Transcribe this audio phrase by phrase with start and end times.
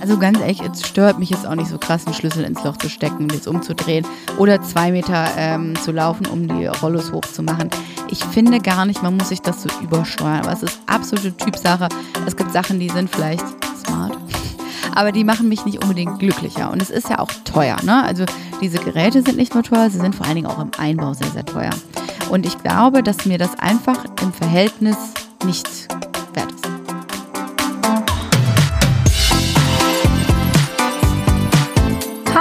[0.00, 2.76] Also ganz ehrlich, es stört mich jetzt auch nicht so krass, einen Schlüssel ins Loch
[2.76, 4.06] zu stecken und jetzt umzudrehen
[4.36, 7.68] oder zwei Meter ähm, zu laufen, um die Rollos hochzumachen.
[8.08, 11.88] Ich finde gar nicht, man muss sich das so übersteuern, aber es ist absolute Typsache.
[12.26, 13.44] Es gibt Sachen, die sind vielleicht
[13.84, 14.16] smart,
[14.94, 16.70] aber die machen mich nicht unbedingt glücklicher.
[16.70, 17.76] Und es ist ja auch teuer.
[17.82, 18.04] Ne?
[18.04, 18.24] Also
[18.60, 21.30] diese Geräte sind nicht nur teuer, sie sind vor allen Dingen auch im Einbau sehr,
[21.32, 21.70] sehr teuer.
[22.30, 24.96] Und ich glaube, dass mir das einfach im Verhältnis
[25.44, 25.88] nicht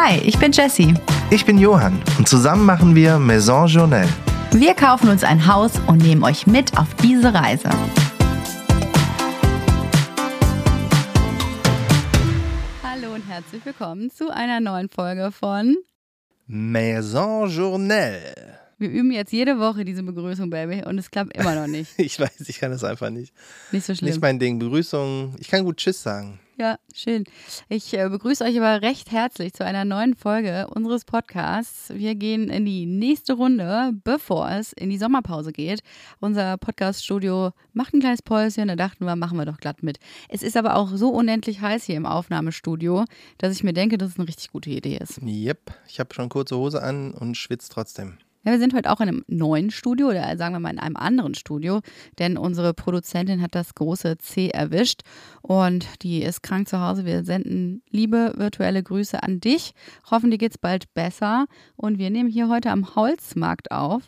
[0.10, 0.94] Hi, ich bin Jessie.
[1.32, 4.08] Ich bin Johann und zusammen machen wir Maison Journal.
[4.52, 7.70] Wir kaufen uns ein Haus und nehmen euch mit auf diese Reise.
[12.82, 15.76] Hallo und herzlich willkommen zu einer neuen Folge von
[16.46, 18.18] Maison Journal.
[18.78, 21.92] Wir üben jetzt jede Woche diese Begrüßung, Baby, und es klappt immer noch nicht.
[22.00, 23.34] ich weiß, ich kann das einfach nicht.
[23.74, 24.08] Nicht so schlimm.
[24.08, 24.58] Nicht mein Ding.
[24.58, 25.36] Begrüßung.
[25.40, 26.40] Ich kann gut Tschüss sagen.
[26.60, 27.24] Ja, schön.
[27.70, 31.92] Ich äh, begrüße euch aber recht herzlich zu einer neuen Folge unseres Podcasts.
[31.94, 35.82] Wir gehen in die nächste Runde, bevor es in die Sommerpause geht.
[36.20, 40.00] Unser Podcast-Studio macht ein kleines Päuschen, da dachten wir, machen wir doch glatt mit.
[40.30, 43.06] Es ist aber auch so unendlich heiß hier im Aufnahmestudio,
[43.38, 45.22] dass ich mir denke, dass es eine richtig gute Idee ist.
[45.22, 48.18] Yep, ich habe schon kurze Hose an und schwitze trotzdem.
[48.44, 50.96] Ja, wir sind heute auch in einem neuen Studio oder sagen wir mal in einem
[50.96, 51.82] anderen Studio,
[52.20, 55.02] denn unsere Produzentin hat das große C erwischt
[55.42, 57.06] und die ist krank zu Hause.
[57.06, 59.74] Wir senden liebe virtuelle Grüße an dich.
[60.10, 61.46] Hoffen, dir geht's bald besser.
[61.76, 64.04] Und wir nehmen hier heute am Holzmarkt auf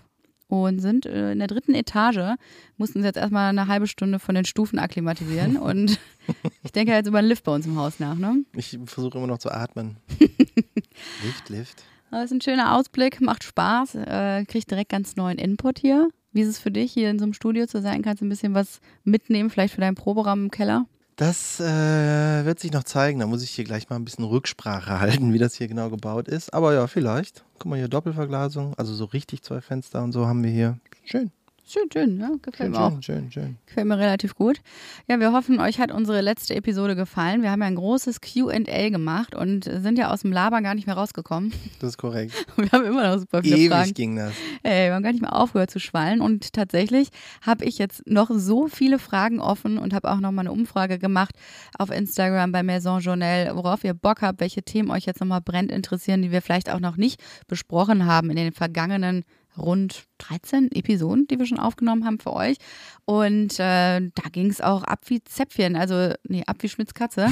[0.50, 2.36] und sind äh, in der dritten Etage,
[2.78, 6.00] mussten uns jetzt erstmal eine halbe Stunde von den Stufen akklimatisieren und
[6.64, 8.44] ich denke jetzt über einen Lift bei uns im Haus nach, ne?
[8.54, 9.98] Ich versuche immer noch zu atmen.
[10.20, 11.84] Lift, Lift.
[12.12, 16.10] Das ist ein schöner Ausblick, macht Spaß, äh, kriegt direkt ganz neuen Input hier.
[16.32, 18.02] Wie ist es für dich, hier in so einem Studio zu sein?
[18.02, 20.86] Kannst du ein bisschen was mitnehmen, vielleicht für deinen Proberaum im Keller?
[21.16, 23.20] Das äh, wird sich noch zeigen.
[23.20, 26.28] Da muss ich hier gleich mal ein bisschen Rücksprache halten, wie das hier genau gebaut
[26.28, 26.54] ist.
[26.54, 27.44] Aber ja, vielleicht.
[27.58, 28.74] Guck mal hier, Doppelverglasung.
[28.78, 30.80] Also so richtig zwei Fenster und so haben wir hier.
[31.04, 31.32] Schön.
[31.72, 32.92] Schön, schön, ja, gefällt Schön, mir auch.
[32.94, 33.58] schön, schön, schön.
[33.68, 34.60] Gefällt mir relativ gut.
[35.08, 37.44] Ja, wir hoffen, euch hat unsere letzte Episode gefallen.
[37.44, 40.88] Wir haben ja ein großes QA gemacht und sind ja aus dem Labern gar nicht
[40.88, 41.54] mehr rausgekommen.
[41.80, 42.34] Das ist korrekt.
[42.58, 43.94] Wir haben immer noch super viele Ewig Fragen.
[43.94, 44.34] ging das.
[44.64, 47.10] Ey, wir haben gar nicht mehr aufgehört zu schwallen und tatsächlich
[47.42, 50.98] habe ich jetzt noch so viele Fragen offen und habe auch noch mal eine Umfrage
[51.00, 51.36] gemacht
[51.78, 55.72] auf Instagram bei Maison Journal, worauf ihr Bock habt, welche Themen euch jetzt nochmal brennt
[55.72, 59.24] interessieren, die wir vielleicht auch noch nicht besprochen haben in den vergangenen
[59.60, 62.58] rund 13 Episoden, die wir schon aufgenommen haben für euch.
[63.06, 67.28] Und äh, da ging es auch ab wie Zäpfchen, also nee, ab wie Schmitz Katze.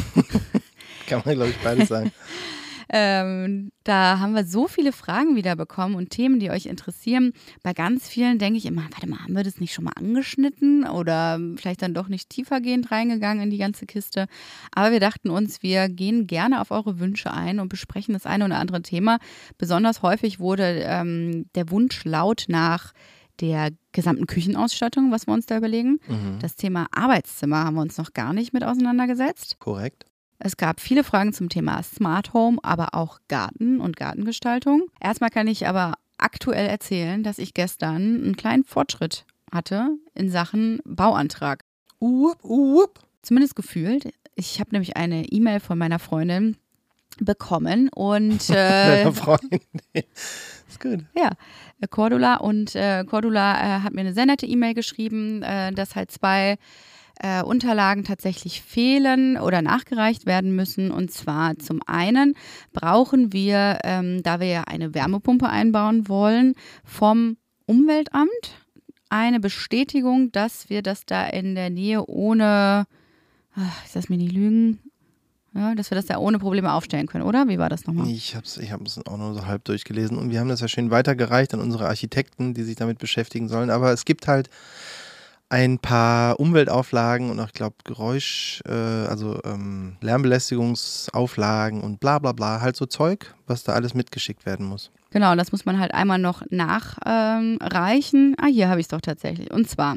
[1.08, 2.12] Kann man, glaube ich, beides sagen.
[2.90, 7.34] Ähm, da haben wir so viele Fragen wieder bekommen und Themen, die euch interessieren.
[7.64, 10.86] Bei ganz vielen denke ich immer, warte mal, haben wir das nicht schon mal angeschnitten
[10.86, 14.28] oder vielleicht dann doch nicht tiefergehend reingegangen in die ganze Kiste.
[14.74, 18.46] Aber wir dachten uns, wir gehen gerne auf eure Wünsche ein und besprechen das eine
[18.46, 19.20] oder andere Thema.
[19.58, 22.94] Besonders häufig wurde ähm, der Wunsch laut nach
[23.40, 26.00] der gesamten Küchenausstattung, was wir uns da überlegen.
[26.08, 26.40] Mhm.
[26.42, 29.60] Das Thema Arbeitszimmer haben wir uns noch gar nicht mit auseinandergesetzt.
[29.60, 30.07] Korrekt.
[30.40, 34.84] Es gab viele Fragen zum Thema Smart Home, aber auch Garten und Gartengestaltung.
[35.00, 40.80] Erstmal kann ich aber aktuell erzählen, dass ich gestern einen kleinen Fortschritt hatte in Sachen
[40.86, 41.64] Bauantrag.
[42.00, 43.00] Uup, uup.
[43.22, 44.14] Zumindest gefühlt.
[44.36, 46.58] Ich habe nämlich eine E-Mail von meiner Freundin
[47.20, 49.60] bekommen und äh, Deiner Freundin.
[49.94, 51.04] ist gut.
[51.16, 51.32] Ja,
[51.90, 52.36] Cordula.
[52.38, 56.58] Und äh, Cordula äh, hat mir eine sehr nette E-Mail geschrieben, äh, dass halt zwei
[57.20, 60.92] äh, Unterlagen tatsächlich fehlen oder nachgereicht werden müssen.
[60.92, 62.36] Und zwar zum einen
[62.74, 68.30] brauchen wir, ähm, da wir ja eine Wärmepumpe einbauen wollen, vom Umweltamt
[69.10, 72.86] eine Bestätigung, dass wir das da in der Nähe ohne,
[73.56, 74.80] ach, ich lass mir nicht lügen,
[75.54, 77.48] ja, dass wir das da ohne Probleme aufstellen können, oder?
[77.48, 78.08] Wie war das nochmal?
[78.10, 80.92] Ich habe es ich auch nur so halb durchgelesen und wir haben das ja schön
[80.92, 83.72] weitergereicht an unsere Architekten, die sich damit beschäftigen sollen.
[83.72, 84.50] Aber es gibt halt
[85.50, 92.34] ein paar Umweltauflagen und auch, ich glaube, Geräusch, äh, also ähm, Lärmbelästigungsauflagen und bla bla
[92.34, 94.92] bla, halt so Zeug, was da alles mitgeschickt werden muss.
[95.12, 98.36] Genau, das muss man halt einmal noch nachreichen.
[98.40, 99.52] ah, hier habe ich es doch tatsächlich.
[99.52, 99.96] Und zwar,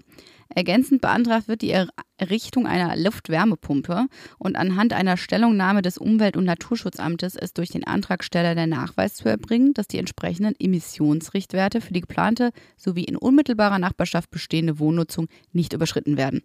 [0.54, 1.74] ergänzend beantragt wird die
[2.18, 4.06] Errichtung einer Luftwärmepumpe
[4.38, 9.28] und anhand einer Stellungnahme des Umwelt- und Naturschutzamtes ist durch den Antragsteller der Nachweis zu
[9.28, 15.72] erbringen, dass die entsprechenden Emissionsrichtwerte für die geplante sowie in unmittelbarer Nachbarschaft bestehende Wohnnutzung nicht
[15.72, 16.42] überschritten werden.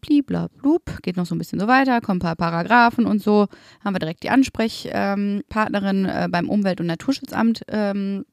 [0.00, 3.48] Bliblablub, geht noch so ein bisschen so weiter, kommen ein paar Paragraphen und so.
[3.84, 8.24] Haben wir direkt die Ansprechpartnerin äh, beim Umwelt- und Naturschutzamt ähm,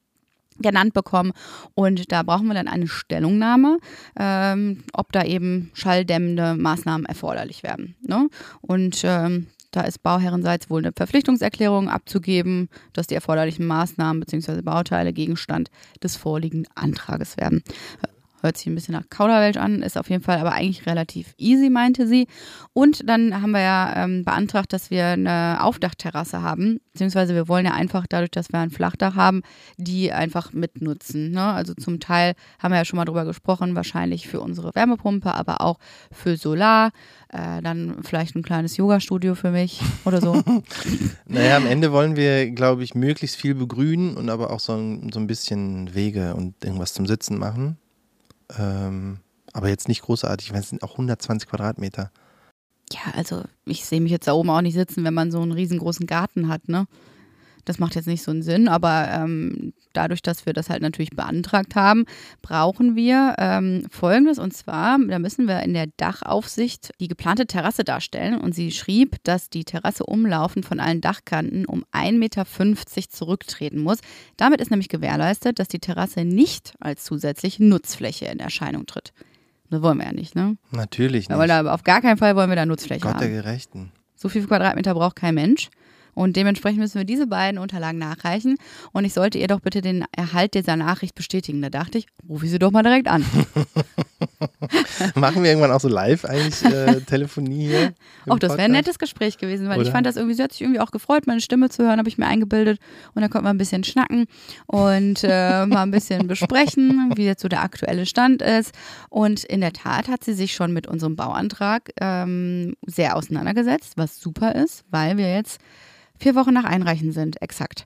[0.59, 1.33] genannt bekommen.
[1.73, 3.77] Und da brauchen wir dann eine Stellungnahme,
[4.19, 7.95] ähm, ob da eben schalldämmende Maßnahmen erforderlich werden.
[8.07, 8.29] Ne?
[8.61, 14.61] Und ähm, Da ist bauherrenseits wohl eine Verpflichtungserklärung abzugeben, dass die erforderlichen Maßnahmen bzw.
[14.61, 15.69] Bauteile Gegenstand
[16.01, 17.61] des vorliegenden Antrages werden.
[18.45, 21.71] Hört sich ein bisschen nach Kauderwelsch an, ist auf jeden Fall aber eigentlich relativ easy,
[21.71, 22.27] meinte sie.
[22.74, 27.65] Und dann haben wir ja ähm, beantragt, dass wir eine Aufdachterrasse haben, beziehungsweise wir wollen
[27.65, 29.42] ja einfach dadurch, dass wir ein Flachdach haben,
[29.77, 31.31] die einfach mitnutzen.
[31.31, 31.42] Ne?
[31.42, 35.62] Also zum Teil haben wir ja schon mal drüber gesprochen, wahrscheinlich für unsere Wärmepumpe, aber
[35.62, 35.80] auch
[36.12, 36.91] für Solar.
[37.30, 40.44] Äh, dann vielleicht ein kleines Yoga-Studio für mich oder so.
[41.25, 45.09] naja, am Ende wollen wir, glaube ich, möglichst viel begrünen und aber auch so ein,
[45.12, 47.80] so ein bisschen Wege und irgendwas zum Sitzen machen.
[48.57, 49.19] Ähm,
[49.53, 52.12] aber jetzt nicht großartig, weil es sind auch 120 Quadratmeter.
[52.92, 55.51] Ja, also ich sehe mich jetzt da oben auch nicht sitzen, wenn man so einen
[55.51, 56.86] riesengroßen Garten hat, ne?
[57.65, 61.09] Das macht jetzt nicht so einen Sinn, aber ähm, dadurch, dass wir das halt natürlich
[61.12, 62.06] beantragt haben,
[62.41, 64.39] brauchen wir ähm, Folgendes.
[64.39, 68.39] Und zwar, da müssen wir in der Dachaufsicht die geplante Terrasse darstellen.
[68.39, 72.45] Und sie schrieb, dass die Terrasse umlaufend von allen Dachkanten um 1,50 Meter
[73.09, 74.00] zurücktreten muss.
[74.38, 79.13] Damit ist nämlich gewährleistet, dass die Terrasse nicht als zusätzliche Nutzfläche in Erscheinung tritt.
[79.69, 80.57] Das wollen wir ja nicht, ne?
[80.71, 81.31] Natürlich nicht.
[81.31, 83.19] Aber da, auf gar keinen Fall wollen wir da Nutzfläche Gott haben.
[83.21, 83.91] der Gerechten.
[84.15, 85.69] So viel Quadratmeter braucht kein Mensch.
[86.15, 88.57] Und dementsprechend müssen wir diese beiden Unterlagen nachreichen.
[88.94, 91.62] Und ich sollte ihr doch bitte den Erhalt dieser Nachricht bestätigen.
[91.62, 93.23] Da dachte ich, rufe ich sie doch mal direkt an.
[95.15, 97.94] Machen wir irgendwann auch so live eigentlich äh, Telefonie hier?
[98.27, 99.88] Auch das wäre ein nettes Gespräch gewesen, weil Oder?
[99.88, 102.09] ich fand das irgendwie, sie hat sich irgendwie auch gefreut, meine Stimme zu hören, habe
[102.09, 102.79] ich mir eingebildet.
[103.13, 104.25] Und dann konnte man ein bisschen schnacken
[104.67, 108.73] und äh, mal ein bisschen besprechen, wie jetzt so der aktuelle Stand ist.
[109.09, 114.19] Und in der Tat hat sie sich schon mit unserem Bauantrag ähm, sehr auseinandergesetzt, was
[114.19, 115.59] super ist, weil wir jetzt
[116.19, 117.85] vier Wochen nach Einreichen sind, exakt.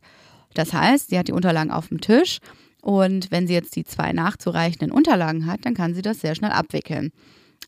[0.54, 2.40] Das heißt, sie hat die Unterlagen auf dem Tisch
[2.82, 6.52] und wenn sie jetzt die zwei nachzureichenden Unterlagen hat, dann kann sie das sehr schnell
[6.52, 7.12] abwickeln.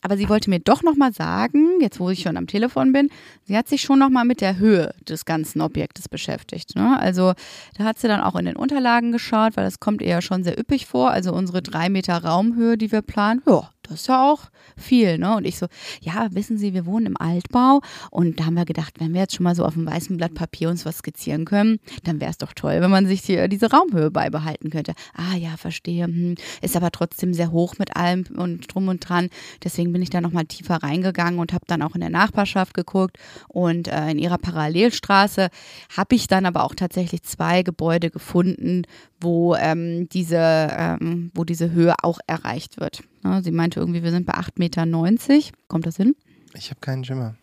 [0.04, 3.08] Aber sie wollte mir doch nochmal sagen, jetzt wo ich schon am Telefon bin,
[3.44, 6.74] sie hat sich schon nochmal mit der Höhe des ganzen Objektes beschäftigt.
[6.74, 6.98] Ne?
[6.98, 7.34] Also
[7.78, 10.42] da hat sie dann auch in den Unterlagen geschaut, weil das kommt ihr ja schon
[10.42, 11.12] sehr üppig vor.
[11.12, 15.36] Also unsere drei Meter Raumhöhe, die wir planen, ja, das ist ja auch viel, ne?
[15.36, 15.66] Und ich so,
[16.00, 17.80] ja, wissen Sie, wir wohnen im Altbau
[18.10, 20.34] und da haben wir gedacht, wenn wir jetzt schon mal so auf einem weißen Blatt
[20.34, 23.70] Papier uns was skizzieren können, dann wäre es doch toll, wenn man sich die, diese
[23.70, 24.94] Raumhöhe beibehalten könnte.
[25.14, 26.04] Ah ja, verstehe.
[26.04, 26.34] Hm.
[26.60, 29.28] Ist aber trotzdem sehr hoch mit allem und drum und dran.
[29.62, 33.18] Deswegen bin ich da nochmal tiefer reingegangen und habe dann auch in der Nachbarschaft geguckt
[33.48, 35.48] und äh, in ihrer Parallelstraße
[35.96, 38.82] habe ich dann aber auch tatsächlich zwei Gebäude gefunden,
[39.20, 43.02] wo ähm, diese, ähm, wo diese Höhe auch erreicht wird.
[43.24, 45.52] Ja, sie meinte irgendwie, wir sind bei 8,90 Meter.
[45.68, 46.14] Kommt das hin?
[46.54, 47.36] Ich habe keinen Schimmer.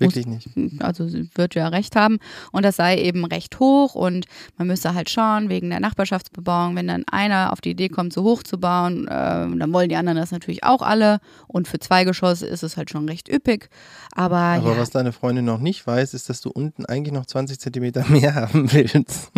[0.00, 0.48] Wirklich nicht.
[0.80, 2.18] Also sie wird ja recht haben.
[2.52, 6.88] Und das sei eben recht hoch und man müsse halt schauen, wegen der Nachbarschaftsbebauung, wenn
[6.88, 10.18] dann einer auf die Idee kommt, so hoch zu bauen, äh, dann wollen die anderen
[10.18, 11.18] das natürlich auch alle.
[11.46, 13.68] Und für zwei Geschosse ist es halt schon recht üppig.
[14.14, 14.78] Aber, Aber ja.
[14.78, 18.34] was deine Freundin noch nicht weiß, ist, dass du unten eigentlich noch 20 Zentimeter mehr
[18.34, 19.32] haben willst.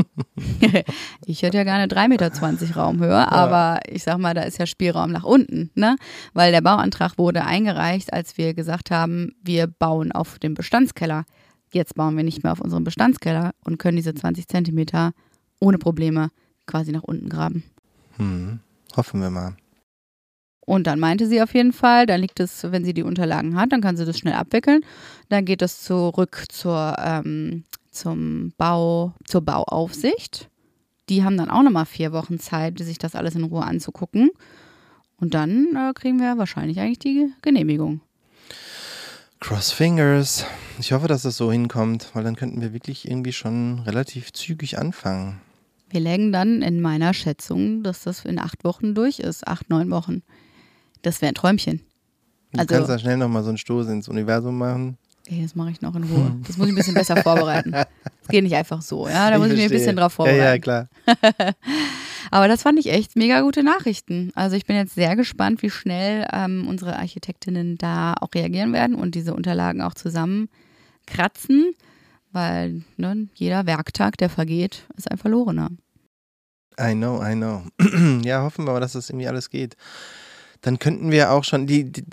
[1.27, 2.31] ich hätte ja gerne 3,20 Meter
[2.77, 3.31] Raumhöhe, ja.
[3.31, 5.97] aber ich sag mal, da ist ja Spielraum nach unten, ne?
[6.33, 11.25] Weil der Bauantrag wurde eingereicht, als wir gesagt haben, wir bauen auf dem Bestandskeller.
[11.73, 15.12] Jetzt bauen wir nicht mehr auf unserem Bestandskeller und können diese 20 Zentimeter
[15.61, 16.31] ohne Probleme
[16.67, 17.62] quasi nach unten graben.
[18.17, 18.61] Hm.
[18.97, 19.56] Hoffen wir mal.
[20.61, 23.73] Und dann meinte sie auf jeden Fall, dann liegt es, wenn sie die Unterlagen hat,
[23.73, 24.85] dann kann sie das schnell abwickeln.
[25.29, 30.48] Dann geht es zurück zur, ähm, zum Bau, zur Bauaufsicht.
[31.08, 34.31] Die haben dann auch nochmal vier Wochen Zeit, sich das alles in Ruhe anzugucken.
[35.17, 38.01] Und dann äh, kriegen wir wahrscheinlich eigentlich die Genehmigung.
[39.41, 40.44] Cross Fingers.
[40.79, 44.79] Ich hoffe, dass das so hinkommt, weil dann könnten wir wirklich irgendwie schon relativ zügig
[44.79, 45.41] anfangen.
[45.89, 49.49] Wir lägen dann in meiner Schätzung, dass das in acht Wochen durch ist.
[49.49, 50.23] Acht, neun Wochen.
[51.03, 51.81] Das wäre ein Träumchen.
[52.53, 54.99] Du also, kannst da schnell nochmal so einen Stoß ins Universum machen.
[55.31, 56.37] Okay, das mache ich noch in Ruhe.
[56.44, 57.70] Das muss ich ein bisschen besser vorbereiten.
[57.70, 57.87] Das
[58.29, 59.31] geht nicht einfach so, ja.
[59.31, 60.41] Da ich muss ich mich ein bisschen drauf vorbereiten.
[60.41, 60.89] Ja, ja, klar.
[62.32, 64.32] Aber das fand ich echt mega gute Nachrichten.
[64.34, 68.96] Also ich bin jetzt sehr gespannt, wie schnell ähm, unsere Architektinnen da auch reagieren werden
[68.96, 71.77] und diese Unterlagen auch zusammenkratzen,
[72.32, 75.70] weil ne, jeder Werktag, der vergeht, ist ein verlorener.
[76.81, 77.63] I know, I know.
[78.25, 79.77] ja, hoffen wir mal, dass das irgendwie alles geht
[80.62, 82.05] dann könnten wir auch schon, die, die,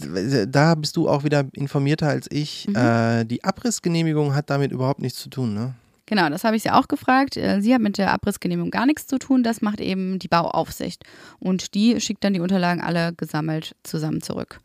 [0.47, 2.67] da bist du auch wieder informierter als ich.
[2.67, 2.75] Mhm.
[2.75, 5.73] Äh, die Abrissgenehmigung hat damit überhaupt nichts zu tun, ne?
[6.05, 7.35] Genau, das habe ich sie auch gefragt.
[7.35, 9.43] Äh, sie hat mit der Abrissgenehmigung gar nichts zu tun.
[9.43, 11.03] Das macht eben die Bauaufsicht.
[11.39, 14.61] Und die schickt dann die Unterlagen alle gesammelt zusammen zurück.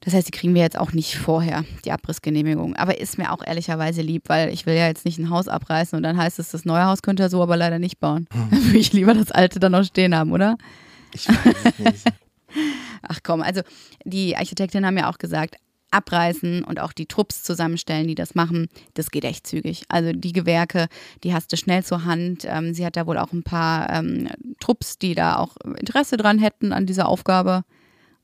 [0.00, 2.74] Das heißt, die kriegen wir jetzt auch nicht vorher, die Abrissgenehmigung.
[2.76, 5.94] Aber ist mir auch ehrlicherweise lieb, weil ich will ja jetzt nicht ein Haus abreißen
[5.94, 8.26] und dann heißt es, das neue Haus könnte er so aber leider nicht bauen.
[8.32, 8.48] Hm.
[8.50, 10.56] Dann würde ich lieber das alte dann noch stehen haben, oder?
[11.12, 12.04] Ich weiß es nicht.
[13.02, 13.62] Ach komm, also
[14.04, 15.56] die Architektinnen haben ja auch gesagt,
[15.90, 19.84] abreißen und auch die Trupps zusammenstellen, die das machen, das geht echt zügig.
[19.88, 20.86] Also die Gewerke,
[21.24, 22.44] die hast du schnell zur Hand.
[22.48, 24.28] Ähm, sie hat da wohl auch ein paar ähm,
[24.60, 27.64] Trupps, die da auch Interesse dran hätten an dieser Aufgabe.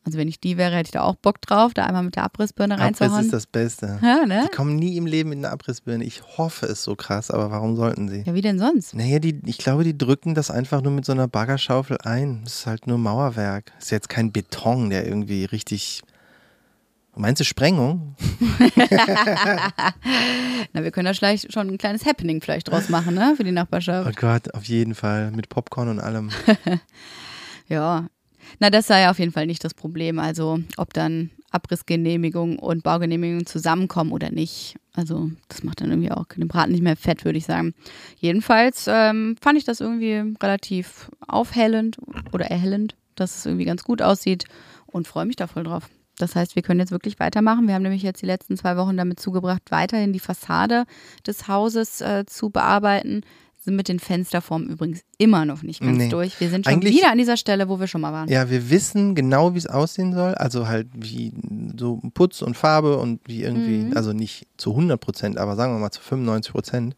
[0.06, 2.22] Also wenn ich die wäre, hätte ich da auch Bock drauf, da einmal mit der
[2.22, 3.12] Abrissbirne reinzuhauen.
[3.12, 3.98] Abriss ist das Beste.
[4.00, 4.44] Ja, ne?
[4.46, 6.04] Die kommen nie im Leben mit einer Abrissbirne.
[6.04, 8.22] Ich hoffe es so krass, aber warum sollten sie?
[8.25, 8.94] Ja, wie denn sonst?
[8.94, 12.42] Naja, die, ich glaube, die drücken das einfach nur mit so einer Baggerschaufel ein.
[12.44, 13.72] Das ist halt nur Mauerwerk.
[13.75, 16.04] Das ist jetzt kein Beton, der irgendwie richtig.
[17.16, 18.14] Meinst du Sprengung?
[20.72, 23.34] Na, wir können da vielleicht schon ein kleines Happening vielleicht draus machen, ne?
[23.36, 24.08] Für die Nachbarschaft.
[24.08, 25.32] Oh Gott, auf jeden Fall.
[25.32, 26.30] Mit Popcorn und allem.
[27.68, 28.06] Ja.
[28.58, 30.18] Na, das sei auf jeden Fall nicht das Problem.
[30.18, 34.76] Also, ob dann Abrissgenehmigung und Baugenehmigung zusammenkommen oder nicht.
[34.94, 37.75] Also, das macht dann irgendwie auch den Braten nicht mehr fett, würde ich sagen.
[38.18, 41.98] Jedenfalls ähm, fand ich das irgendwie relativ aufhellend
[42.32, 44.44] oder erhellend, dass es irgendwie ganz gut aussieht
[44.86, 45.88] und freue mich da voll drauf.
[46.18, 47.66] Das heißt, wir können jetzt wirklich weitermachen.
[47.66, 50.84] Wir haben nämlich jetzt die letzten zwei Wochen damit zugebracht, weiterhin die Fassade
[51.26, 53.22] des Hauses äh, zu bearbeiten.
[53.66, 56.08] Sind mit den Fensterformen übrigens immer noch nicht ganz Nee.
[56.08, 56.40] durch.
[56.40, 58.28] Wir sind schon Eigentlich- wieder an dieser Stelle, wo wir schon mal waren.
[58.28, 60.35] Ja, wir wissen genau, wie es aussehen soll.
[60.37, 61.32] Also halt wie
[61.76, 63.96] so Putz und Farbe und wie irgendwie, Mhm.
[63.96, 66.96] also nicht zu 100 Prozent, aber sagen wir mal zu 95 Prozent.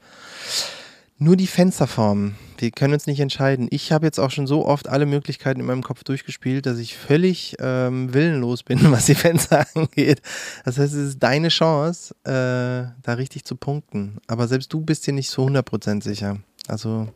[1.21, 2.37] Nur die Fensterformen.
[2.59, 3.67] Wir können uns nicht entscheiden.
[3.71, 6.97] Ich habe jetzt auch schon so oft alle Möglichkeiten in meinem Kopf durchgespielt, dass ich
[6.97, 10.23] völlig ähm, willenlos bin, was die Fenster angeht.
[10.65, 14.19] Das heißt, es ist deine Chance, äh, da richtig zu punkten.
[14.29, 16.37] Aber selbst du bist dir nicht zu 100 Prozent sicher.
[16.69, 17.09] Also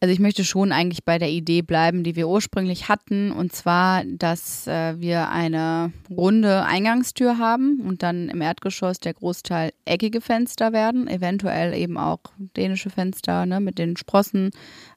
[0.00, 4.04] Also ich möchte schon eigentlich bei der Idee bleiben, die wir ursprünglich hatten, und zwar,
[4.04, 10.72] dass äh, wir eine runde Eingangstür haben und dann im Erdgeschoss der Großteil eckige Fenster
[10.72, 14.50] werden, eventuell eben auch dänische Fenster ne, mit den Sprossen.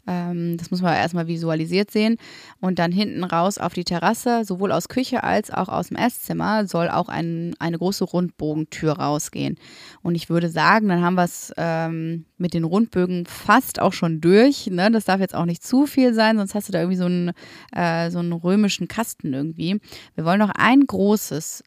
[0.07, 2.17] Ähm, das muss man erstmal visualisiert sehen.
[2.59, 6.65] Und dann hinten raus auf die Terrasse, sowohl aus Küche als auch aus dem Esszimmer,
[6.65, 9.57] soll auch ein, eine große Rundbogentür rausgehen.
[10.01, 14.21] Und ich würde sagen, dann haben wir es ähm, mit den Rundbögen fast auch schon
[14.21, 14.67] durch.
[14.67, 14.91] Ne?
[14.91, 17.31] Das darf jetzt auch nicht zu viel sein, sonst hast du da irgendwie so einen,
[17.73, 19.79] äh, so einen römischen Kasten irgendwie.
[20.15, 21.63] Wir wollen noch ein großes,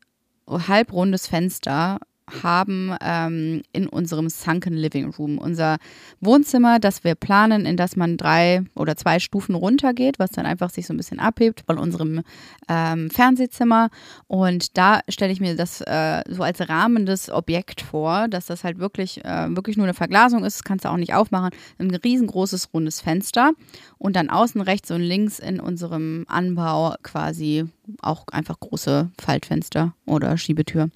[0.49, 1.99] halbrundes Fenster
[2.43, 5.39] haben ähm, in unserem Sunken Living Room.
[5.39, 5.79] Unser
[6.21, 10.71] Wohnzimmer, das wir planen, in das man drei oder zwei Stufen runtergeht, was dann einfach
[10.71, 12.23] sich so ein bisschen abhebt von unserem
[12.69, 13.91] ähm, Fernsehzimmer.
[14.27, 18.79] Und da stelle ich mir das äh, so als rahmendes Objekt vor, dass das halt
[18.79, 20.57] wirklich, äh, wirklich nur eine Verglasung ist.
[20.57, 21.51] Das kannst du auch nicht aufmachen.
[21.79, 23.53] Ein riesengroßes rundes Fenster
[23.99, 27.65] und dann außen rechts und links in unserem Anbau quasi
[28.01, 30.91] auch einfach große Faltfenster oder Schiebetür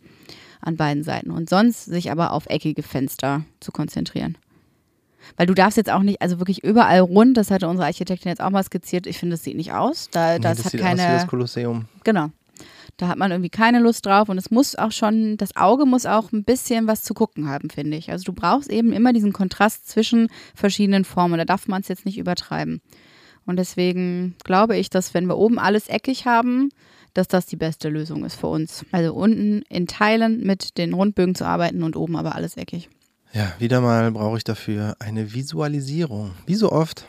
[0.67, 1.31] an beiden Seiten.
[1.31, 4.37] Und sonst sich aber auf eckige Fenster zu konzentrieren.
[5.37, 8.41] Weil du darfst jetzt auch nicht, also wirklich überall rund, das hatte unsere Architektin jetzt
[8.41, 10.09] auch mal skizziert, ich finde, das sieht nicht aus.
[10.11, 11.13] Da, nee, das, das hat sieht aus wie keine.
[11.15, 11.87] das Kolosseum.
[12.05, 12.31] Genau.
[12.97, 16.07] Da hat man irgendwie keine Lust drauf und es muss auch schon, das Auge muss
[16.07, 18.11] auch ein bisschen was zu gucken haben, finde ich.
[18.11, 21.39] Also du brauchst eben immer diesen Kontrast zwischen verschiedenen Formen.
[21.39, 22.81] Da darf man es jetzt nicht übertreiben.
[23.45, 26.71] Und deswegen glaube ich, dass wenn wir oben alles eckig haben,
[27.17, 28.85] dass das die beste Lösung ist für uns.
[28.93, 32.89] Also unten in Teilen mit den Rundbögen zu arbeiten und oben aber alles eckig.
[33.33, 36.33] Ja, wieder mal brauche ich dafür eine Visualisierung.
[36.47, 37.07] Wie so oft.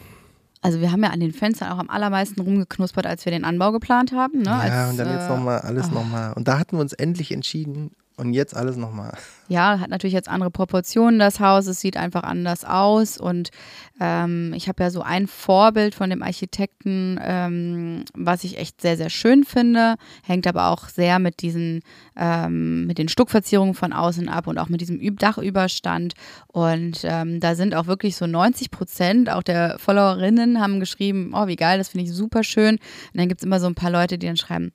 [0.61, 3.71] Also wir haben ja an den Fenstern auch am allermeisten rumgeknuspert, als wir den Anbau
[3.71, 4.39] geplant haben.
[4.39, 4.49] Ne?
[4.49, 5.95] ja, als, und dann jetzt äh, nochmal alles oh.
[5.95, 6.33] nochmal.
[6.33, 7.91] Und da hatten wir uns endlich entschieden.
[8.19, 9.15] Und jetzt alles nochmal.
[9.47, 11.67] Ja, hat natürlich jetzt andere Proportionen, das Haus.
[11.67, 13.19] Es sieht einfach anders aus.
[13.19, 13.51] Und
[13.99, 18.97] ähm, ich habe ja so ein Vorbild von dem Architekten, ähm, was ich echt sehr,
[18.97, 19.97] sehr schön finde.
[20.23, 21.81] Hängt aber auch sehr mit diesen,
[22.15, 26.15] ähm, mit den Stuckverzierungen von außen ab und auch mit diesem Üb Dachüberstand.
[26.47, 31.45] Und ähm, da sind auch wirklich so 90 Prozent auch der Followerinnen haben geschrieben, oh,
[31.45, 32.77] wie geil, das finde ich super schön.
[32.77, 32.81] Und
[33.13, 34.71] dann gibt es immer so ein paar Leute, die dann schreiben,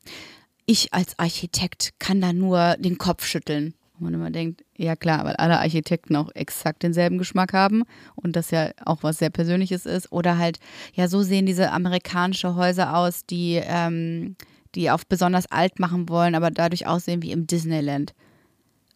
[0.66, 3.74] ich als Architekt kann da nur den Kopf schütteln.
[3.98, 7.84] Wo man immer denkt, ja klar, weil alle Architekten auch exakt denselben Geschmack haben
[8.16, 10.10] und das ja auch was sehr Persönliches ist.
[10.10, 10.58] Oder halt,
[10.94, 14.36] ja, so sehen diese amerikanische Häuser aus, die, ähm,
[14.74, 18.14] die auf besonders alt machen wollen, aber dadurch aussehen wie im Disneyland.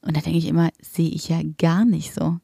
[0.00, 2.38] Und da denke ich immer, sehe ich ja gar nicht so.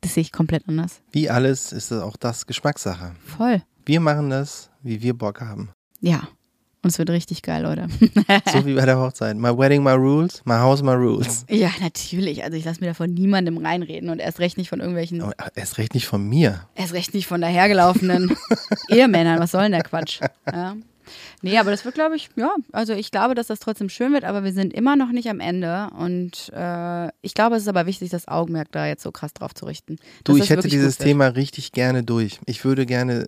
[0.00, 1.00] Das sehe ich komplett anders.
[1.10, 3.16] Wie alles ist das auch das Geschmackssache.
[3.24, 3.62] Voll.
[3.84, 5.70] Wir machen das, wie wir Bock haben.
[6.00, 6.28] Ja.
[6.86, 7.88] Und es wird richtig geil, Leute.
[8.52, 9.36] So wie bei der Hochzeit.
[9.36, 11.44] My wedding, my rules, my house, my rules.
[11.50, 12.44] Ja, natürlich.
[12.44, 15.34] Also ich lasse mir da von niemandem reinreden und erst recht nicht von irgendwelchen, Aber
[15.56, 16.68] erst recht nicht von mir.
[16.76, 18.36] erst recht nicht von dahergelaufenen
[18.88, 19.40] Ehemännern.
[19.40, 20.20] Was soll denn der Quatsch?
[20.46, 20.76] Ja.
[21.42, 24.22] Nee, aber das wird, glaube ich, ja, also ich glaube, dass das trotzdem schön wird,
[24.22, 27.86] aber wir sind immer noch nicht am Ende und äh, ich glaube, es ist aber
[27.86, 29.96] wichtig, das Augenmerk da jetzt so krass drauf zu richten.
[30.22, 30.98] Du, ich hätte dieses.
[30.98, 32.38] Thema richtig gerne durch.
[32.46, 33.26] Ich würde gerne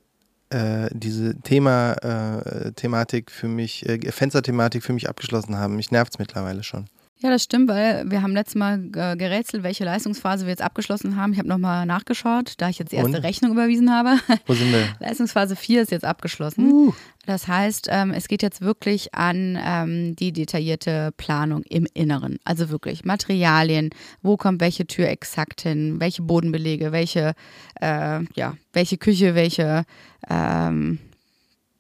[0.51, 5.77] äh, diese Thema, äh, Thematik für mich, äh, Fensterthematik für mich abgeschlossen haben.
[5.77, 6.87] Mich nervt es mittlerweile schon.
[7.21, 11.33] Ja, das stimmt, weil wir haben letztes Mal gerätselt, welche Leistungsphase wir jetzt abgeschlossen haben.
[11.33, 13.25] Ich habe nochmal nachgeschaut, da ich jetzt die erste Und?
[13.25, 14.21] Rechnung überwiesen habe.
[14.47, 14.87] Wo sind wir?
[15.01, 16.71] Leistungsphase 4 ist jetzt abgeschlossen.
[16.71, 16.95] Uh.
[17.27, 22.39] Das heißt, ähm, es geht jetzt wirklich an ähm, die detaillierte Planung im Inneren.
[22.45, 23.91] Also wirklich Materialien,
[24.23, 27.35] wo kommt welche Tür exakt hin, welche Bodenbelege, welche,
[27.81, 29.85] äh, ja, welche Küche, welche,
[30.31, 31.01] ähm,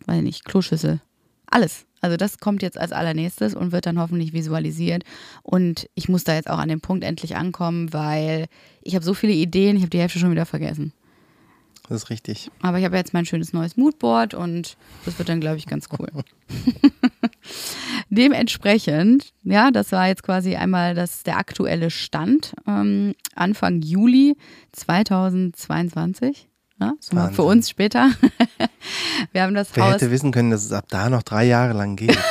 [0.04, 1.00] weiß ich nicht, Kloschüssel.
[1.46, 1.87] Alles.
[2.00, 5.04] Also das kommt jetzt als allernächstes und wird dann hoffentlich visualisiert.
[5.42, 8.46] Und ich muss da jetzt auch an den Punkt endlich ankommen, weil
[8.82, 10.92] ich habe so viele Ideen, ich habe die Hälfte schon wieder vergessen.
[11.88, 12.50] Das ist richtig.
[12.60, 14.76] Aber ich habe jetzt mein schönes neues Moodboard und
[15.06, 16.08] das wird dann, glaube ich, ganz cool.
[18.10, 22.52] Dementsprechend, ja, das war jetzt quasi einmal das, der aktuelle Stand.
[22.66, 24.36] Ähm, Anfang Juli
[24.72, 26.48] 2022.
[26.80, 28.10] Ja, so mal für uns später.
[29.32, 29.94] Wir haben das Wer Haus.
[29.94, 32.16] hätte wissen können, dass es ab da noch drei Jahre lang geht?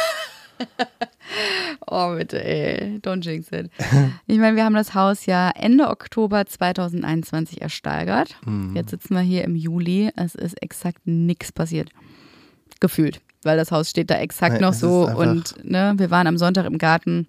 [1.90, 3.72] Oh, bitte, ey, don't jinx it.
[4.28, 8.36] Ich meine, wir haben das Haus ja Ende Oktober 2021 ersteigert.
[8.46, 8.76] Mhm.
[8.76, 10.10] Jetzt sitzen wir hier im Juli.
[10.16, 11.90] Es ist exakt nichts passiert.
[12.82, 13.22] Gefühlt.
[13.44, 15.08] Weil das Haus steht da exakt Nee, noch so.
[15.08, 17.28] Und ne, wir waren am Sonntag im Garten,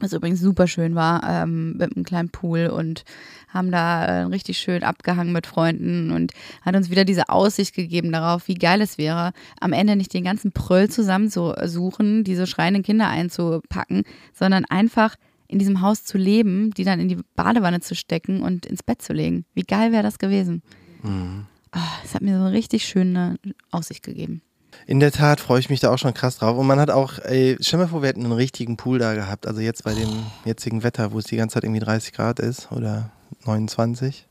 [0.00, 3.04] was übrigens super schön war, ähm, mit einem kleinen Pool und
[3.48, 8.12] haben da äh, richtig schön abgehangen mit Freunden und hat uns wieder diese Aussicht gegeben
[8.12, 13.08] darauf, wie geil es wäre, am Ende nicht den ganzen Pröll zusammenzusuchen, diese schreienden Kinder
[13.08, 14.02] einzupacken,
[14.32, 15.16] sondern einfach
[15.48, 19.02] in diesem Haus zu leben, die dann in die Badewanne zu stecken und ins Bett
[19.02, 19.44] zu legen.
[19.54, 20.62] Wie geil wäre das gewesen?
[21.02, 21.46] Mhm.
[21.72, 23.36] Ah, Es hat mir so eine richtig schöne
[23.70, 24.42] Aussicht gegeben.
[24.86, 26.56] In der Tat freue ich mich da auch schon krass drauf.
[26.58, 29.46] Und man hat auch, ey, stell mal vor, wir hätten einen richtigen Pool da gehabt.
[29.46, 30.08] Also jetzt bei dem
[30.44, 33.10] jetzigen Wetter, wo es die ganze Zeit irgendwie 30 Grad ist oder
[33.46, 34.26] 29.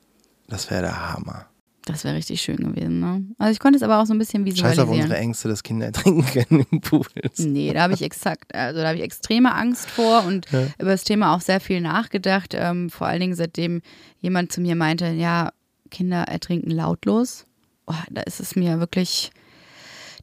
[0.48, 1.46] Das wäre der Hammer.
[1.86, 3.00] Das wäre richtig schön gewesen.
[3.00, 3.24] Ne?
[3.40, 4.90] Also ich konnte es aber auch so ein bisschen Scheiß visualisieren.
[4.90, 7.06] auf unsere Ängste, dass Kinder ertrinken können im Pool.
[7.38, 10.68] Nee, da habe ich exakt, also da habe ich extreme Angst vor und Ja.
[10.78, 12.54] über das Thema auch sehr viel nachgedacht.
[12.56, 13.82] Ähm, vor allen Dingen, seitdem
[14.20, 15.52] jemand zu mir meinte, ja,
[15.90, 17.46] Kinder ertrinken lautlos.
[17.88, 19.32] Oh, da ist es mir wirklich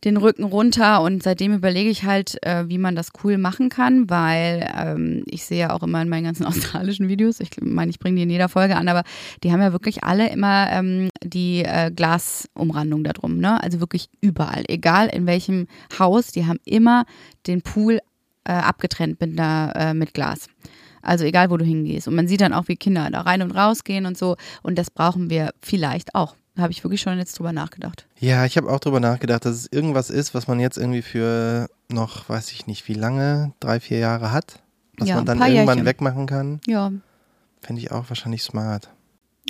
[0.04, 4.08] den Rücken runter und seitdem überlege ich halt, äh, wie man das cool machen kann,
[4.10, 7.98] weil ähm, ich sehe ja auch immer in meinen ganzen australischen Videos, ich meine, ich
[7.98, 9.02] bringe die in jeder Folge an, aber
[9.42, 13.62] die haben ja wirklich alle immer ähm, die äh, Glasumrandung da drum, ne?
[13.62, 15.66] Also wirklich überall, egal in welchem
[15.98, 17.04] Haus, die haben immer
[17.46, 18.00] den Pool
[18.44, 20.48] äh, abgetrennt mit, einer, äh, mit Glas.
[21.02, 22.08] Also egal, wo du hingehst.
[22.08, 24.36] Und man sieht dann auch, wie Kinder da rein und raus gehen und so.
[24.62, 26.34] Und das brauchen wir vielleicht auch.
[26.58, 28.06] Habe ich wirklich schon jetzt drüber nachgedacht.
[28.18, 31.68] Ja, ich habe auch drüber nachgedacht, dass es irgendwas ist, was man jetzt irgendwie für
[31.88, 34.60] noch, weiß ich nicht wie lange, drei, vier Jahre hat.
[34.98, 35.84] Was Ja, man dann irgendwann Jährchen.
[35.84, 36.60] wegmachen kann.
[36.66, 36.90] Ja,
[37.60, 38.88] Fände ich auch wahrscheinlich smart.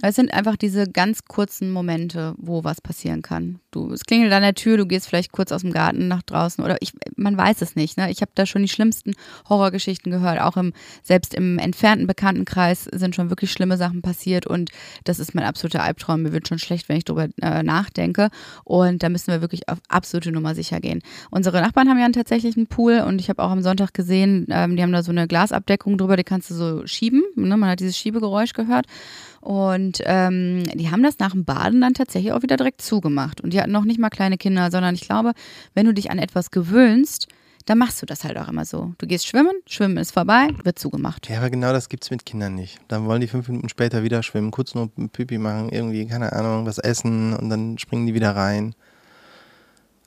[0.03, 3.61] Es sind einfach diese ganz kurzen Momente, wo was passieren kann.
[3.71, 6.63] Du, es klingelt an der Tür, du gehst vielleicht kurz aus dem Garten nach draußen
[6.63, 7.97] oder ich, man weiß es nicht.
[7.97, 8.11] Ne?
[8.11, 9.15] Ich habe da schon die schlimmsten
[9.49, 10.39] Horrorgeschichten gehört.
[10.41, 14.71] Auch im, selbst im entfernten Bekanntenkreis sind schon wirklich schlimme Sachen passiert und
[15.05, 16.23] das ist mein absoluter Albtraum.
[16.23, 18.29] Mir wird schon schlecht, wenn ich drüber äh, nachdenke.
[18.65, 21.01] Und da müssen wir wirklich auf absolute Nummer sicher gehen.
[21.31, 24.77] Unsere Nachbarn haben ja einen tatsächlichen Pool und ich habe auch am Sonntag gesehen, ähm,
[24.77, 27.23] die haben da so eine Glasabdeckung drüber, die kannst du so schieben.
[27.35, 27.57] Ne?
[27.57, 28.87] Man hat dieses Schiebegeräusch gehört.
[29.47, 33.41] Und ähm, die haben das nach dem Baden dann tatsächlich auch wieder direkt zugemacht.
[33.41, 35.35] Und die hatten noch nicht mal kleine Kinder, sondern ich glaube,
[35.73, 37.29] wenn du dich an etwas gewöhnst,
[37.65, 38.95] dann machst du das halt auch immer so.
[38.99, 41.29] Du gehst schwimmen, Schwimmen ist vorbei, wird zugemacht.
[41.29, 42.81] Ja, aber genau das gibt's mit Kindern nicht.
[42.89, 46.67] Dann wollen die fünf Minuten später wieder schwimmen, kurz nur Pipi machen, irgendwie, keine Ahnung,
[46.67, 48.75] was essen und dann springen die wieder rein.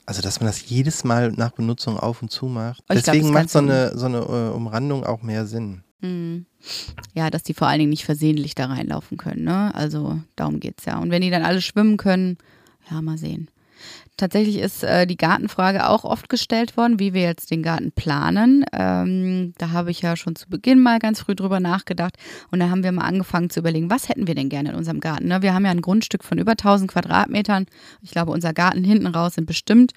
[0.04, 2.86] Also, dass man das jedes Mal nach Benutzung auf und zu macht.
[2.88, 5.82] Glaub, Deswegen das macht so eine, so eine äh, Umrandung auch mehr Sinn.
[6.00, 6.46] Hm.
[7.14, 9.44] Ja, dass die vor allen Dingen nicht versehentlich da reinlaufen können.
[9.44, 9.74] Ne?
[9.74, 10.98] Also darum geht's ja.
[10.98, 12.38] Und wenn die dann alle schwimmen können,
[12.90, 13.48] ja, mal sehen.
[14.16, 18.66] Tatsächlich ist äh, die Gartenfrage auch oft gestellt worden, wie wir jetzt den Garten planen.
[18.72, 22.16] Ähm, da habe ich ja schon zu Beginn mal ganz früh drüber nachgedacht
[22.50, 25.00] und da haben wir mal angefangen zu überlegen, was hätten wir denn gerne in unserem
[25.00, 25.28] Garten.
[25.28, 25.40] Ne?
[25.40, 27.64] Wir haben ja ein Grundstück von über 1000 Quadratmetern.
[28.02, 29.92] Ich glaube, unser Garten hinten raus sind bestimmt,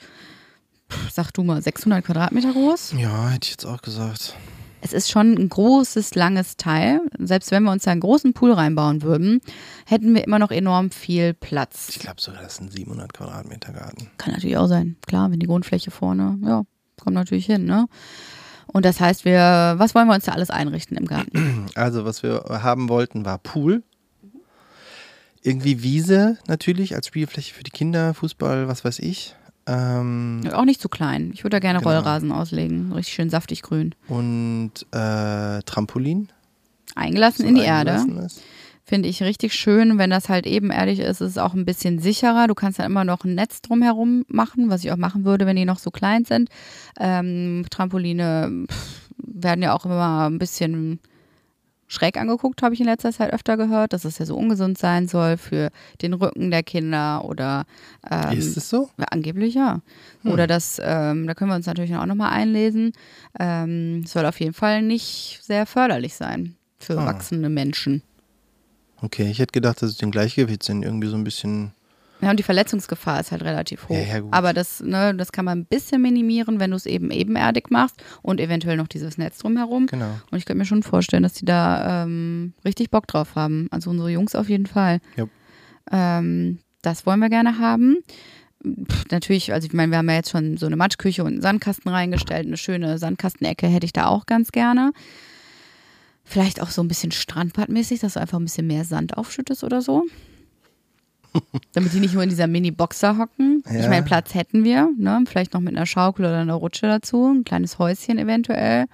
[1.11, 2.95] sag du mal, 600 Quadratmeter groß.
[2.97, 4.37] Ja, hätte ich jetzt auch gesagt.
[4.85, 6.99] Es ist schon ein großes, langes Teil.
[7.17, 9.39] Selbst wenn wir uns da einen großen Pool reinbauen würden,
[9.85, 11.87] hätten wir immer noch enorm viel Platz.
[11.87, 14.11] Ich glaube sogar, das ist ein 700 Quadratmeter Garten.
[14.17, 14.97] Kann natürlich auch sein.
[15.07, 16.63] Klar, wenn die Grundfläche vorne, ja,
[17.01, 17.87] kommt natürlich hin, ne?
[18.67, 21.67] Und das heißt, wir, was wollen wir uns da alles einrichten im Garten?
[21.75, 23.83] Also, was wir haben wollten, war Pool.
[25.41, 29.35] Irgendwie Wiese natürlich als Spielfläche für die Kinder, Fußball, was weiß ich.
[29.65, 31.31] Ähm, Auch nicht zu klein.
[31.33, 31.91] Ich würde da gerne Genau.
[31.91, 32.91] Rollrasen auslegen.
[32.93, 33.95] Richtig schön saftig grün.
[34.07, 36.29] und äh, Trampolin.
[36.95, 37.91] Eingelassen in die Erde.
[37.93, 38.41] eingelassen ist.
[38.85, 39.97] Finde ich richtig schön.
[39.97, 42.47] Wenn das halt ebenerdig ist, ist es auch ein bisschen sicherer.
[42.47, 45.55] Du kannst dann immer noch ein Netz drumherum machen, was ich auch machen würde, wenn
[45.55, 46.49] die noch so klein sind.
[46.99, 50.99] Ähm, Trampoline, pff, werden ja auch immer ein bisschen
[51.93, 55.07] schräg angeguckt, habe ich in letzter Zeit öfter gehört, dass es ja so ungesund sein
[55.07, 55.69] soll für
[56.01, 57.65] den Rücken der Kinder oder
[58.09, 58.89] ähm, Ist es so?
[59.11, 59.81] angeblich ja.
[60.23, 60.31] Hm.
[60.31, 62.93] Oder das, ähm, da können wir uns natürlich auch nochmal einlesen.
[63.39, 67.05] Ähm, soll auf jeden Fall nicht sehr förderlich sein für Ah.
[67.05, 68.01] wachsende Menschen.
[69.01, 71.73] Okay, ich hätte gedacht, dass es den Gleichgewichtssinn irgendwie so ein bisschen.
[72.23, 73.95] Ja, und die Verletzungsgefahr ist halt relativ hoch.
[73.95, 74.23] Ja, ja.
[74.31, 78.01] Aber das, ne, das kann man ein bisschen minimieren, wenn du es eben ebenerdig machst
[78.21, 79.87] und eventuell noch dieses Netz drumherum.
[79.87, 80.11] Genau.
[80.31, 83.67] Und ich könnte mir schon vorstellen, dass die da ähm, richtig Bock drauf haben.
[83.71, 84.99] Also unsere Jungs auf jeden Fall.
[85.17, 85.29] Jupp.
[85.91, 87.97] Ähm, das wollen wir gerne haben.
[88.63, 91.41] Pff, natürlich, also ich meine, wir haben ja jetzt schon so eine Matschküche und einen
[91.41, 92.47] Sandkasten reingestellt.
[92.47, 94.93] Eine schöne Sandkastenecke hätte ich da auch ganz gerne.
[96.23, 99.81] Vielleicht auch so ein bisschen Strandbadmäßig, dass du einfach ein bisschen mehr Sand aufschüttest oder
[99.81, 100.05] so.
[101.73, 103.63] Damit die nicht nur in dieser Mini-Box da hocken.
[103.67, 103.89] Ich Ja.
[103.89, 105.23] meine, Platz hätten wir, ne?
[105.27, 108.85] Vielleicht noch mit einer Schaukel oder einer Rutsche dazu, ein kleines Häuschen eventuell.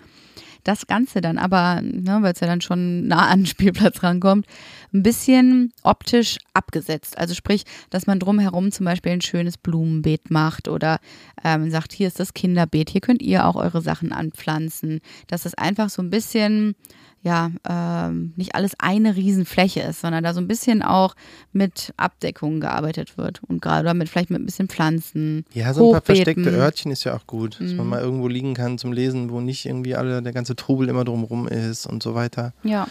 [0.65, 4.45] Das Ganze dann aber, ne, weil es ja dann schon nah an den Spielplatz rankommt,
[4.93, 7.17] ein bisschen optisch abgesetzt.
[7.17, 10.99] Also sprich, dass man drumherum zum Beispiel ein schönes Blumenbeet macht oder
[11.45, 14.99] ähm, sagt, hier ist das Kinderbeet, hier könnt ihr auch eure Sachen anpflanzen.
[15.27, 16.75] Dass es einfach so ein bisschen,
[17.21, 21.15] ja, ähm, nicht alles eine Riesenfläche ist, sondern da so ein bisschen auch
[21.51, 23.41] mit Abdeckungen gearbeitet wird.
[23.47, 25.43] Und gerade damit vielleicht mit ein bisschen Pflanzen.
[25.53, 27.89] Ja, so ein paar versteckte Örtchen ist ja auch gut, dass man Mhm.
[27.89, 31.47] mal irgendwo liegen kann zum Lesen, wo nicht irgendwie alle, der ganze Trubel immer drumrum
[31.47, 32.53] ist und so weiter.
[32.63, 32.87] Ja.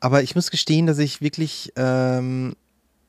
[0.00, 2.54] Aber ich muss gestehen, dass ich wirklich ähm,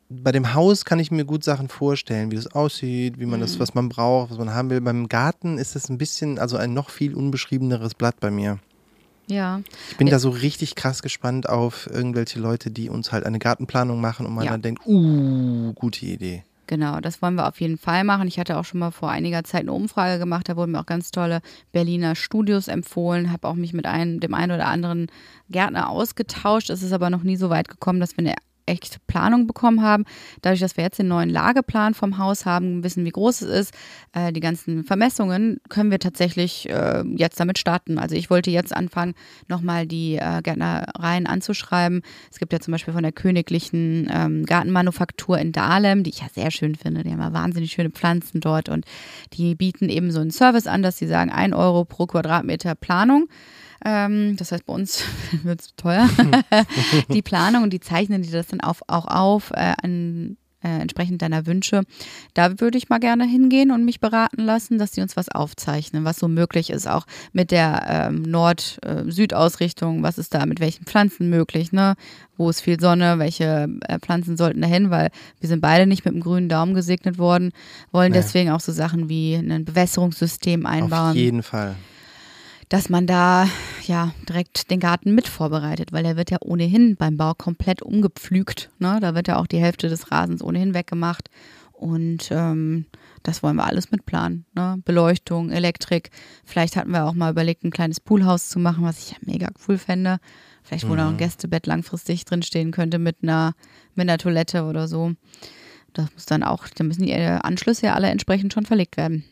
[0.10, 3.44] bei dem Haus kann ich mir gut Sachen vorstellen, wie das aussieht, wie man Mhm.
[3.44, 4.82] das, was man braucht, was man haben will.
[4.82, 8.60] Beim Garten ist es ein bisschen, also ein noch viel unbeschriebeneres Blatt bei mir.
[9.28, 9.62] Ja.
[9.90, 10.14] Ich bin Ja.
[10.14, 14.34] da so richtig krass gespannt auf irgendwelche Leute, die uns halt eine Gartenplanung machen und
[14.36, 14.52] man Ja.
[14.52, 16.44] dann denkt, uh, gute Idee.
[16.68, 18.28] Genau, das wollen wir auf jeden Fall machen.
[18.28, 20.88] Ich hatte auch schon mal vor einiger Zeit eine Umfrage gemacht, da wurden mir auch
[20.88, 25.08] ganz tolle Berliner Studios empfohlen, habe auch mich mit einem, dem einen oder anderen
[25.50, 26.72] Gärtner ausgetauscht.
[26.72, 28.34] Es ist aber noch nie so weit gekommen, dass wir eine
[28.66, 30.06] echte Planung bekommen haben.
[30.42, 33.74] Dadurch, dass wir jetzt den neuen Lageplan vom Haus haben, wissen, wie groß es ist,
[34.14, 38.00] äh, die ganzen Vermessungen, können wir tatsächlich äh, jetzt damit starten.
[38.00, 39.14] Also ich wollte jetzt anfangen,
[39.48, 42.02] nochmal die äh, Gärtnereien anzuschreiben.
[42.32, 46.28] Es gibt ja zum Beispiel von der Königlichen ähm, Gartenmanufaktur in Dahlem, die ich ja
[46.34, 47.04] sehr schön finde.
[47.04, 48.86] Die haben ja wahnsinnig schöne Pflanzen dort und
[49.34, 53.28] die bieten eben so einen Service an, dass sie sagen, ein Euro pro Quadratmeter Planung.
[53.84, 55.04] Ähm, das heißt, bei uns
[55.44, 56.10] wird es teuer.
[57.14, 61.22] die Planung und die zeichnen die das dann auf, auch auf äh, an, äh, entsprechend
[61.22, 61.84] deiner Wünsche.
[62.34, 66.06] Da würde ich mal gerne hingehen und mich beraten lassen, dass die uns was aufzeichnen,
[66.06, 70.02] was so möglich ist, auch mit der ähm, Nord-Süd-Ausrichtung.
[70.02, 71.96] was ist da mit welchen Pflanzen möglich, ne?
[72.38, 75.10] Wo ist viel Sonne, welche äh, Pflanzen sollten dahin, weil
[75.40, 77.52] wir sind beide nicht mit dem grünen Daumen gesegnet worden,
[77.92, 78.18] wollen Nee.
[78.18, 81.76] deswegen auch so Sachen wie ein Bewässerungssystem einbauen Auf jeden Fall.
[82.70, 83.48] Dass man da
[83.86, 88.70] ja direkt den Garten mit vorbereitet, weil der wird ja ohnehin beim Bau komplett umgepflügt.
[88.80, 89.00] Ne?
[89.02, 91.30] Da wird ja auch die Hälfte des Rasens ohnehin weggemacht.
[91.72, 92.86] Und ähm,
[93.22, 94.46] das wollen wir alles mitplanen.
[94.56, 94.82] Ne?
[94.86, 96.10] Beleuchtung, Elektrik.
[96.46, 99.50] Vielleicht hatten wir auch mal überlegt, ein kleines Poolhaus zu machen, was ich ja mega
[99.68, 100.20] cool fände.
[100.64, 103.54] Vielleicht, wo da ein Gästebett langfristig drinstehen könnte mit einer,
[103.94, 105.12] mit einer Toilette oder so.
[105.94, 109.26] Das muss dann auch, da müssen die äh, Anschlüsse ja alle entsprechend schon verlegt werden.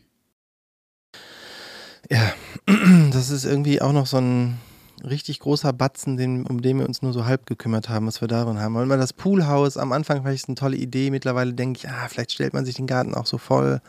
[2.10, 2.34] Ja,
[3.12, 4.60] das ist irgendwie auch noch so ein
[5.04, 8.28] richtig großer Batzen, den, um den wir uns nur so halb gekümmert haben, was wir
[8.28, 8.76] darin haben.
[8.76, 12.32] Weil man das Poolhaus, am Anfang ich eine tolle Idee, mittlerweile denke ich, ah, vielleicht
[12.32, 13.82] stellt man sich den Garten auch so voll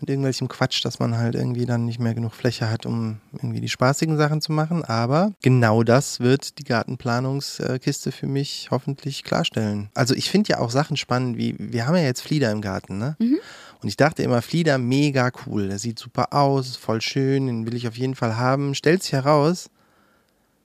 [0.00, 3.60] mit irgendwelchem Quatsch, dass man halt irgendwie dann nicht mehr genug Fläche hat, um irgendwie
[3.60, 4.84] die spaßigen Sachen zu machen.
[4.84, 9.88] Aber genau das wird die Gartenplanungskiste für mich hoffentlich klarstellen.
[9.94, 12.98] Also ich finde ja auch Sachen spannend, wie wir haben ja jetzt Flieder im Garten,
[12.98, 13.16] ne?
[13.18, 13.38] Mhm.
[13.82, 15.68] Und ich dachte immer, Flieder mega cool.
[15.68, 18.74] Der sieht super aus, ist voll schön, den will ich auf jeden Fall haben.
[18.74, 19.70] Stellt sich heraus,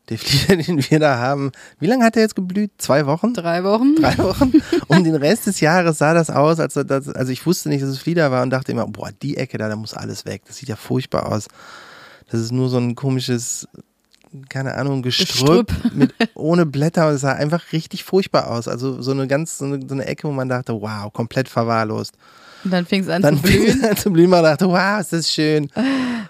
[0.10, 2.71] der Flieder, den wir da haben, wie lange hat der jetzt geblüht?
[2.78, 3.34] Zwei Wochen?
[3.34, 3.95] Drei Wochen.
[3.95, 4.54] Drei Wochen?
[4.88, 7.89] Um den Rest des Jahres sah das aus, als das, also ich wusste nicht, dass
[7.89, 10.43] es Flieder war und dachte immer, boah, die Ecke da, da muss alles weg.
[10.47, 11.47] Das sieht ja furchtbar aus.
[12.30, 13.67] Das ist nur so ein komisches,
[14.50, 18.67] keine Ahnung, Gestrüpp, mit, ohne Blätter und es sah einfach richtig furchtbar aus.
[18.67, 22.15] Also so eine ganz, so eine, so eine Ecke, wo man dachte, wow, komplett verwahrlost.
[22.63, 23.82] Und dann fing es an Dann zu blühen.
[23.84, 25.69] es an zu blühen, man dachte, wow, ist das schön.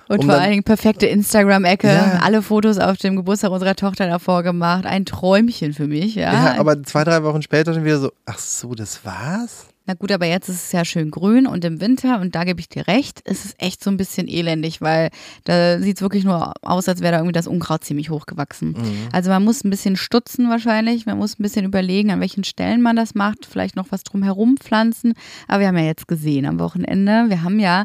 [0.07, 1.87] Und um vor dann- allen Dingen perfekte Instagram-Ecke.
[1.87, 2.19] Ja.
[2.23, 4.85] Alle Fotos auf dem Geburtstag unserer Tochter davor gemacht.
[4.85, 6.31] Ein Träumchen für mich, ja.
[6.33, 9.67] Ja, aber zwei, drei Wochen später schon wieder so, ach so, das war's?
[9.91, 12.61] Na gut, aber jetzt ist es ja schön grün und im Winter, und da gebe
[12.61, 15.09] ich dir recht, ist es echt so ein bisschen elendig, weil
[15.43, 18.69] da sieht es wirklich nur aus, als wäre da irgendwie das Unkraut ziemlich hochgewachsen.
[18.69, 19.09] Mhm.
[19.11, 22.81] Also man muss ein bisschen stutzen wahrscheinlich, man muss ein bisschen überlegen, an welchen Stellen
[22.81, 25.11] man das macht, vielleicht noch was drumherum pflanzen.
[25.49, 27.83] Aber wir haben ja jetzt gesehen am Wochenende, wir haben ja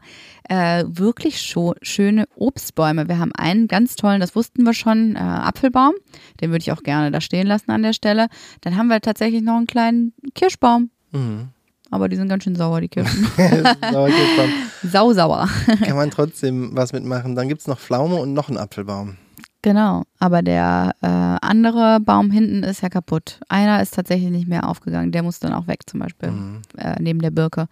[0.48, 3.08] äh, wirklich schöne Obstbäume.
[3.08, 5.94] Wir haben einen ganz tollen, das wussten wir schon, äh, Apfelbaum.
[6.40, 8.28] Den würde ich auch gerne da stehen lassen an der Stelle.
[8.60, 10.90] Dann haben wir tatsächlich noch einen kleinen Kirschbaum.
[11.10, 11.48] Mhm.
[11.90, 13.24] Aber die sind ganz schön sauer, die Kirschen.
[13.36, 14.50] Sauerkirschbaum.
[14.82, 15.48] Sausauer.
[15.84, 17.34] Kann man trotzdem was mitmachen.
[17.36, 19.16] Dann gibt es noch Pflaume und noch einen Apfelbaum.
[19.62, 20.02] Genau.
[20.18, 23.40] Aber der äh, andere Baum hinten ist ja kaputt.
[23.48, 25.12] Einer ist tatsächlich nicht mehr aufgegangen.
[25.12, 26.62] Der muss dann auch weg, zum Beispiel, Mhm.
[26.76, 27.66] äh, neben der Birke.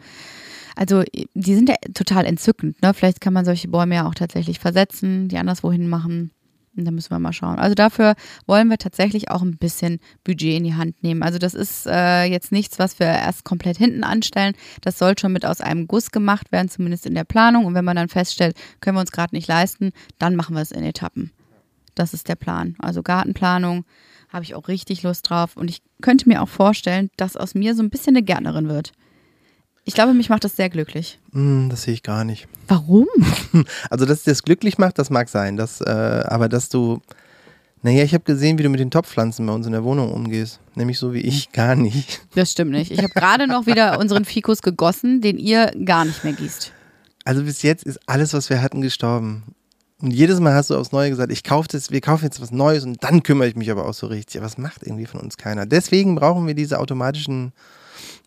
[0.76, 2.82] Also, die sind ja total entzückend.
[2.82, 2.94] Ne?
[2.94, 6.32] Vielleicht kann man solche Bäume ja auch tatsächlich versetzen, die anderswohin machen.
[6.76, 7.58] Und da müssen wir mal schauen.
[7.58, 8.14] Also dafür
[8.46, 11.22] wollen wir tatsächlich auch ein bisschen Budget in die Hand nehmen.
[11.22, 14.54] Also das ist äh, jetzt nichts, was wir erst komplett hinten anstellen.
[14.80, 17.64] Das soll schon mit aus einem Guss gemacht werden, zumindest in der Planung.
[17.64, 20.72] Und wenn man dann feststellt, können wir uns gerade nicht leisten, dann machen wir es
[20.72, 21.30] in Etappen.
[21.94, 22.74] Das ist der Plan.
[22.78, 23.84] Also Gartenplanung
[24.28, 25.56] habe ich auch richtig Lust drauf.
[25.56, 28.92] Und ich könnte mir auch vorstellen, dass aus mir so ein bisschen eine Gärtnerin wird.
[29.84, 31.18] Ich glaube, mich macht das sehr glücklich.
[31.32, 32.48] Hm, das sehe ich gar nicht.
[32.68, 33.06] Warum?
[33.90, 35.56] Also, dass dir das glücklich macht, das mag sein.
[35.56, 37.00] Das, äh, aber dass du.
[37.82, 40.58] Naja, ich habe gesehen, wie du mit den Topfpflanzen bei uns in der Wohnung umgehst.
[40.74, 42.22] Nämlich so wie ich gar nicht.
[42.34, 42.90] Das stimmt nicht.
[42.90, 46.72] Ich habe gerade noch wieder unseren Fikus gegossen, den ihr gar nicht mehr gießt.
[47.24, 49.54] Also bis jetzt ist alles, was wir hatten, gestorben.
[50.00, 52.50] Und jedes Mal hast du aufs Neue gesagt, ich kaufe das, wir kaufen jetzt was
[52.50, 54.38] Neues und dann kümmere ich mich aber auch so richtig.
[54.38, 55.64] Aber das macht irgendwie von uns keiner.
[55.64, 57.52] Deswegen brauchen wir diese automatischen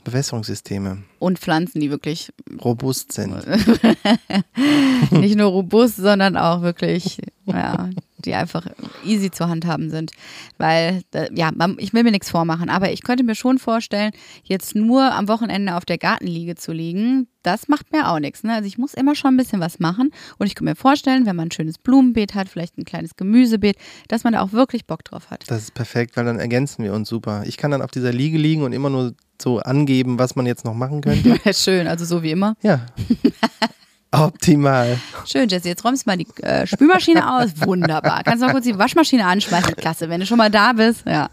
[0.08, 1.04] Bewässerungssysteme.
[1.20, 2.32] Und Pflanzen, die wirklich
[2.64, 3.36] Robust sind.
[5.12, 7.90] nicht nur robust, sondern auch wirklich, ja,
[8.28, 8.68] die einfach
[9.04, 10.12] easy zu handhaben sind.
[10.58, 11.02] Weil,
[11.34, 14.12] ja, ich will mir nichts vormachen, aber ich könnte mir schon vorstellen,
[14.44, 18.44] jetzt nur am Wochenende auf der Gartenliege zu liegen, das macht mir auch nichts.
[18.44, 18.54] Ne?
[18.54, 21.36] Also ich muss immer schon ein bisschen was machen und ich kann mir vorstellen, wenn
[21.36, 23.78] man ein schönes Blumenbeet hat, vielleicht ein kleines Gemüsebeet,
[24.10, 25.46] dass man da auch wirklich Bock drauf hat.
[25.48, 27.44] Das ist perfekt, weil dann ergänzen wir uns super.
[27.46, 30.66] Ich kann dann auf dieser Liege liegen und immer nur so angeben, was man jetzt
[30.66, 31.40] noch machen könnte.
[31.54, 32.56] Schön, also so wie immer.
[32.62, 32.86] Ja.
[34.12, 34.98] Optimal.
[35.26, 37.50] Schön, Jesse, jetzt räumst du mal die äh, Spülmaschine aus.
[37.66, 38.24] Wunderbar.
[38.24, 39.76] Kannst du mal kurz die Waschmaschine anschmeißen?
[39.76, 41.04] Klasse, wenn du schon mal da bist.
[41.06, 41.30] Ja.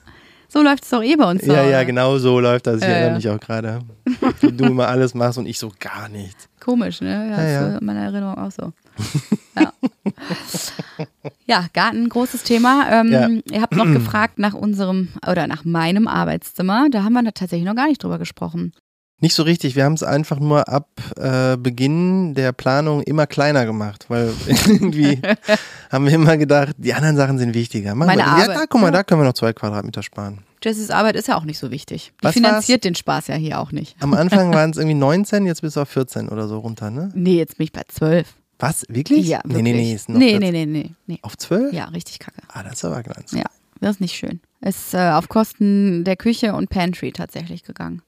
[0.48, 1.44] So läuft es doch eh bei uns.
[1.46, 1.70] Ja, Hause.
[1.70, 2.76] ja, genau so läuft das.
[2.76, 3.80] Ich Ja, erinnere mich auch gerade.
[4.40, 6.48] Wie du immer alles machst und ich so gar nichts.
[6.60, 7.28] Komisch, ne?
[7.30, 7.70] Ja, Ja, ist ja.
[7.72, 8.72] so in meiner Erinnerung auch so.
[9.56, 9.72] Ja,
[11.46, 12.87] ja Garten, großes Thema.
[12.90, 13.28] Ähm, Ja.
[13.28, 16.88] Ihr habt noch gefragt nach unserem oder nach meinem Arbeitszimmer.
[16.90, 18.72] Da haben wir da tatsächlich noch gar nicht drüber gesprochen.
[19.20, 19.74] Nicht so richtig.
[19.77, 24.33] Wir haben es einfach nur ab äh, Beginn der Planung immer kleiner gemacht, weil
[24.66, 25.20] irgendwie
[25.90, 27.94] haben wir immer gedacht, die anderen Sachen sind wichtiger.
[27.94, 28.57] Machen Meine wir, ja, Arbeit.
[28.57, 28.92] da, guck mal, Ja.
[28.92, 30.40] da können wir noch zwei Quadratmeter sparen.
[30.62, 32.12] Jessys Arbeit ist ja auch nicht so wichtig.
[32.20, 33.96] Die Was finanziert den Spaß ja hier auch nicht.
[34.00, 37.11] Am Anfang waren es irgendwie 19, jetzt bist du auf 14 oder so runter, ne?
[37.14, 38.35] Nee, jetzt bin ich bei zwölf.
[38.59, 38.85] Was?
[38.88, 39.27] Wirklich?
[39.27, 39.62] Ja, nee, wirklich.
[39.64, 40.53] nee, nee, ist noch nee, 14.
[40.53, 41.18] nee, nee, nee, nee.
[41.22, 41.72] Auf 12?
[41.72, 42.40] Ja, richtig kacke.
[42.48, 43.33] Ah, das ist aber ganz.
[43.33, 43.44] Ja,
[43.81, 44.40] das ist nicht schön.
[44.61, 48.00] Ist äh, auf Kosten der Küche und Pantry tatsächlich gegangen.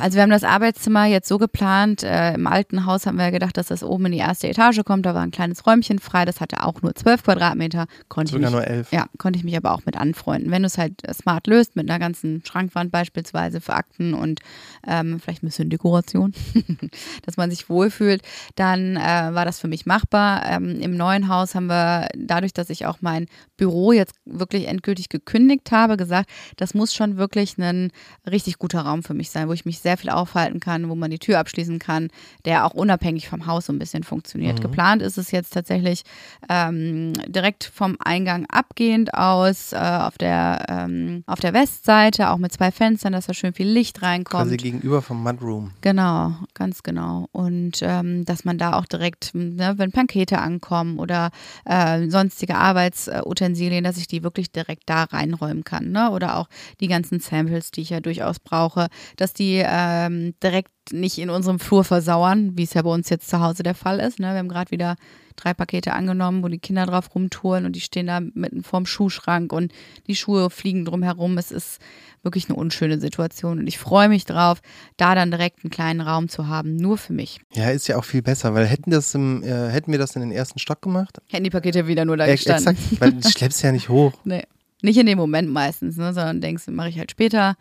[0.00, 2.02] Also wir haben das Arbeitszimmer jetzt so geplant.
[2.02, 5.04] Äh, Im alten Haus haben wir gedacht, dass das oben in die erste Etage kommt.
[5.06, 6.24] Da war ein kleines Räumchen frei.
[6.24, 7.86] Das hatte auch nur 12 Quadratmeter.
[8.08, 8.92] Konnte ich Sogar mich, nur 11.
[8.92, 10.50] ja, konnte ich mich aber auch mit anfreunden.
[10.50, 14.40] Wenn du es halt smart löst, mit einer ganzen Schrankwand beispielsweise für Akten und
[14.86, 16.32] ähm, vielleicht ein bisschen Dekoration,
[17.26, 18.22] dass man sich wohlfühlt,
[18.56, 20.44] dann äh, war das für mich machbar.
[20.46, 25.08] Ähm, Im neuen Haus haben wir, dadurch, dass ich auch mein Büro jetzt wirklich endgültig
[25.08, 27.90] gekündigt habe, gesagt, das muss schon wirklich ein
[28.28, 31.10] richtig guter Raum für mich sein, wo ich mich sehr viel aufhalten kann, wo man
[31.10, 32.08] die Tür abschließen kann,
[32.44, 34.60] der auch unabhängig vom Haus so ein bisschen funktioniert.
[34.60, 36.02] Geplant ist es jetzt tatsächlich
[36.48, 42.52] ähm, direkt vom Eingang abgehend aus, äh, auf, der, ähm, auf der Westseite, auch mit
[42.52, 44.44] zwei Fenstern, dass da schön viel Licht reinkommt.
[44.44, 45.72] Quasi gegenüber vom Mudroom.
[45.80, 47.28] Genau, ganz genau.
[47.32, 51.30] Und ähm, dass man da auch direkt, ne, wenn Pakete ankommen oder
[51.64, 55.90] äh, sonstige Arbeitsutensilien, dass ich die wirklich direkt da reinräumen kann.
[55.92, 56.10] Ne?
[56.10, 56.48] Oder auch
[56.80, 61.58] die ganzen Samples, die ich ja durchaus brauche, dass die ähm, direkt nicht in unserem
[61.58, 64.18] Flur versauern, wie es ja bei uns jetzt zu Hause der Fall ist.
[64.18, 64.32] Ne?
[64.32, 64.96] Wir haben gerade wieder
[65.36, 69.52] drei Pakete angenommen, wo die Kinder drauf rumtouren und die stehen da mitten vorm Schuhschrank
[69.52, 69.72] und
[70.06, 71.38] die Schuhe fliegen drum herum.
[71.38, 71.80] Es ist
[72.22, 74.60] wirklich eine unschöne Situation und ich freue mich drauf,
[74.96, 77.40] da dann direkt einen kleinen Raum zu haben, nur für mich.
[77.54, 80.20] Ja, ist ja auch viel besser, weil hätten, das im, äh, hätten wir das in
[80.20, 82.76] den ersten Stock gemacht, Hätten die Pakete wieder nur da äh, gestanden.
[82.76, 84.12] exakt, weil du schleppst ja nicht hoch.
[84.24, 84.44] Nee.
[84.82, 87.56] Nicht in dem Moment meistens, ne, sondern denkst, mache ich halt später.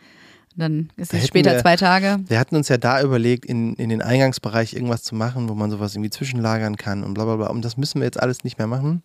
[0.59, 2.19] Dann ist Da es später wir- zwei Tage.
[2.27, 5.71] Wir hatten uns ja da überlegt, in, in den Eingangsbereich irgendwas zu machen, wo man
[5.71, 7.47] sowas irgendwie zwischenlagern kann und bla bla bla.
[7.47, 9.01] Und das müssen wir jetzt alles nicht mehr machen,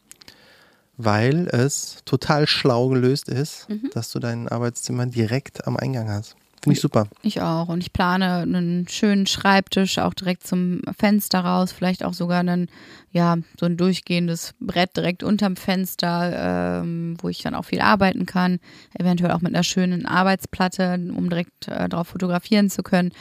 [0.96, 3.90] weil es total schlau gelöst ist, Mhm.
[3.94, 6.36] dass du dein Arbeitszimmer direkt am Eingang hast.
[6.64, 7.08] Finde ich super.
[7.20, 7.68] Ich auch.
[7.68, 11.72] Und ich plane einen schönen Schreibtisch auch direkt zum Fenster raus.
[11.72, 12.70] Vielleicht auch sogar einen,
[13.12, 18.24] ja, so ein durchgehendes Brett direkt unterm Fenster, ähm, wo ich dann auch viel arbeiten
[18.24, 18.60] kann.
[18.98, 23.12] Eventuell auch mit einer schönen Arbeitsplatte, um direkt äh, drauf fotografieren zu können.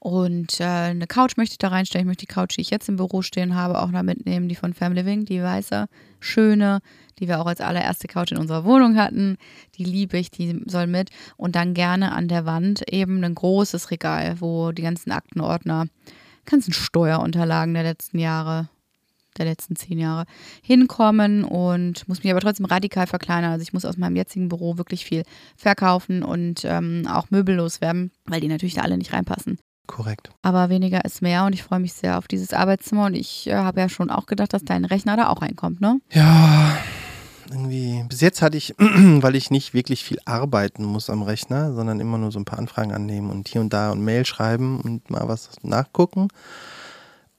[0.00, 2.06] Und äh, eine Couch möchte ich da reinstellen.
[2.06, 4.54] Ich möchte die Couch, die ich jetzt im Büro stehen habe, auch noch mitnehmen, die
[4.54, 5.86] von Family Living, die weiße,
[6.20, 6.80] schöne,
[7.18, 9.36] die wir auch als allererste Couch in unserer Wohnung hatten.
[9.76, 11.10] Die liebe ich, die soll mit.
[11.36, 15.86] Und dann gerne an der Wand eben ein großes Regal, wo die ganzen Aktenordner,
[16.44, 18.68] ganzen Steuerunterlagen der letzten Jahre,
[19.36, 20.24] der letzten zehn Jahre
[20.62, 23.52] hinkommen und muss mich aber trotzdem radikal verkleinern.
[23.52, 25.22] Also ich muss aus meinem jetzigen Büro wirklich viel
[25.56, 29.58] verkaufen und ähm, auch möbellos werden, weil die natürlich da alle nicht reinpassen.
[29.88, 30.30] Korrekt.
[30.42, 33.54] Aber weniger ist mehr und ich freue mich sehr auf dieses Arbeitszimmer und ich äh,
[33.54, 36.00] habe ja schon auch gedacht, dass dein Rechner da auch reinkommt, ne?
[36.12, 36.76] Ja,
[37.50, 38.04] irgendwie.
[38.08, 42.18] Bis jetzt hatte ich, weil ich nicht wirklich viel arbeiten muss am Rechner, sondern immer
[42.18, 45.26] nur so ein paar Anfragen annehmen und hier und da und Mail schreiben und mal
[45.26, 46.28] was nachgucken,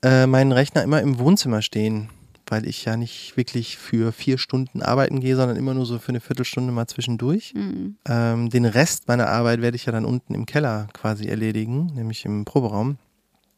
[0.02, 2.10] äh, meinen Rechner immer im Wohnzimmer stehen
[2.50, 6.10] weil ich ja nicht wirklich für vier Stunden arbeiten gehe, sondern immer nur so für
[6.10, 7.54] eine Viertelstunde mal zwischendurch.
[7.54, 7.96] Mhm.
[8.06, 12.24] Ähm, den Rest meiner Arbeit werde ich ja dann unten im Keller quasi erledigen, nämlich
[12.24, 12.98] im Proberaum.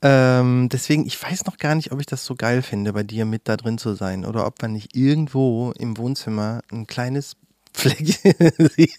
[0.04, 3.24] Ähm, deswegen, ich weiß noch gar nicht, ob ich das so geil finde, bei dir
[3.24, 7.36] mit da drin zu sein oder ob man nicht irgendwo im Wohnzimmer ein kleines
[7.74, 8.34] Fleckchen,
[8.76, 8.92] sie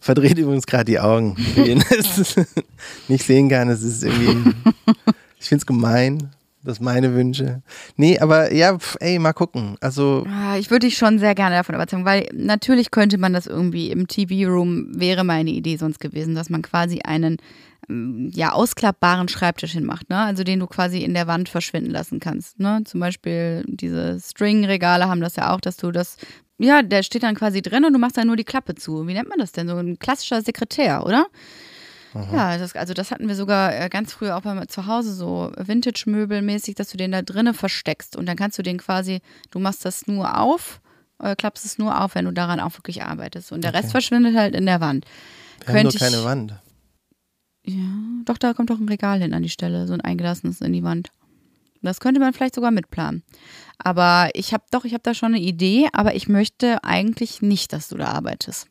[0.00, 1.34] verdreht übrigens gerade die Augen,
[3.08, 3.68] nicht sehen kann.
[3.70, 4.54] Es ist irgendwie,
[5.40, 6.30] ich finde es gemein,
[6.62, 7.62] das meine Wünsche.
[7.96, 9.76] Nee, aber ja, pf, ey, mal gucken.
[9.80, 10.24] Also.
[10.28, 13.90] Ah, ich würde dich schon sehr gerne davon überzeugen, weil natürlich könnte man das irgendwie
[13.90, 17.38] im TV-Room, wäre meine Idee sonst gewesen, dass man quasi einen
[17.88, 20.18] mm, ja, ausklappbaren Schreibtisch hinmacht, ne?
[20.18, 22.60] Also den du quasi in der Wand verschwinden lassen kannst.
[22.60, 22.82] Ne?
[22.84, 26.16] Zum Beispiel diese String-Regale haben das ja auch, dass du das,
[26.58, 29.06] ja, der steht dann quasi drin und du machst dann nur die Klappe zu.
[29.06, 29.68] Wie nennt man das denn?
[29.68, 31.26] So ein klassischer Sekretär, oder?
[32.14, 32.36] Aha.
[32.36, 35.52] Ja, das, also das hatten wir sogar äh, ganz früh auch bei zu Hause so
[35.56, 39.20] Vintage-Möbel-mäßig, dass du den da drinnen versteckst und dann kannst du den quasi,
[39.50, 40.80] du machst das nur auf,
[41.20, 43.80] äh, klappst es nur auf, wenn du daran auch wirklich arbeitest und der okay.
[43.80, 45.04] Rest verschwindet halt in der Wand.
[45.58, 46.54] Wir Könnte haben doch keine Wand.
[47.64, 47.84] Ja,
[48.24, 50.82] doch, da kommt doch ein Regal hin an die Stelle, so ein eingelassenes in die
[50.82, 51.10] Wand.
[51.82, 53.22] Das könnte man vielleicht sogar mitplanen.
[53.78, 57.72] Aber ich habe doch, ich habe da schon eine Idee, aber ich möchte eigentlich nicht,
[57.72, 58.69] dass du da arbeitest.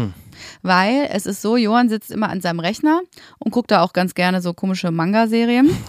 [0.00, 0.14] Hm.
[0.62, 3.00] Weil es ist so, Johann sitzt immer an seinem Rechner
[3.38, 5.70] und guckt da auch ganz gerne so komische Manga-Serien.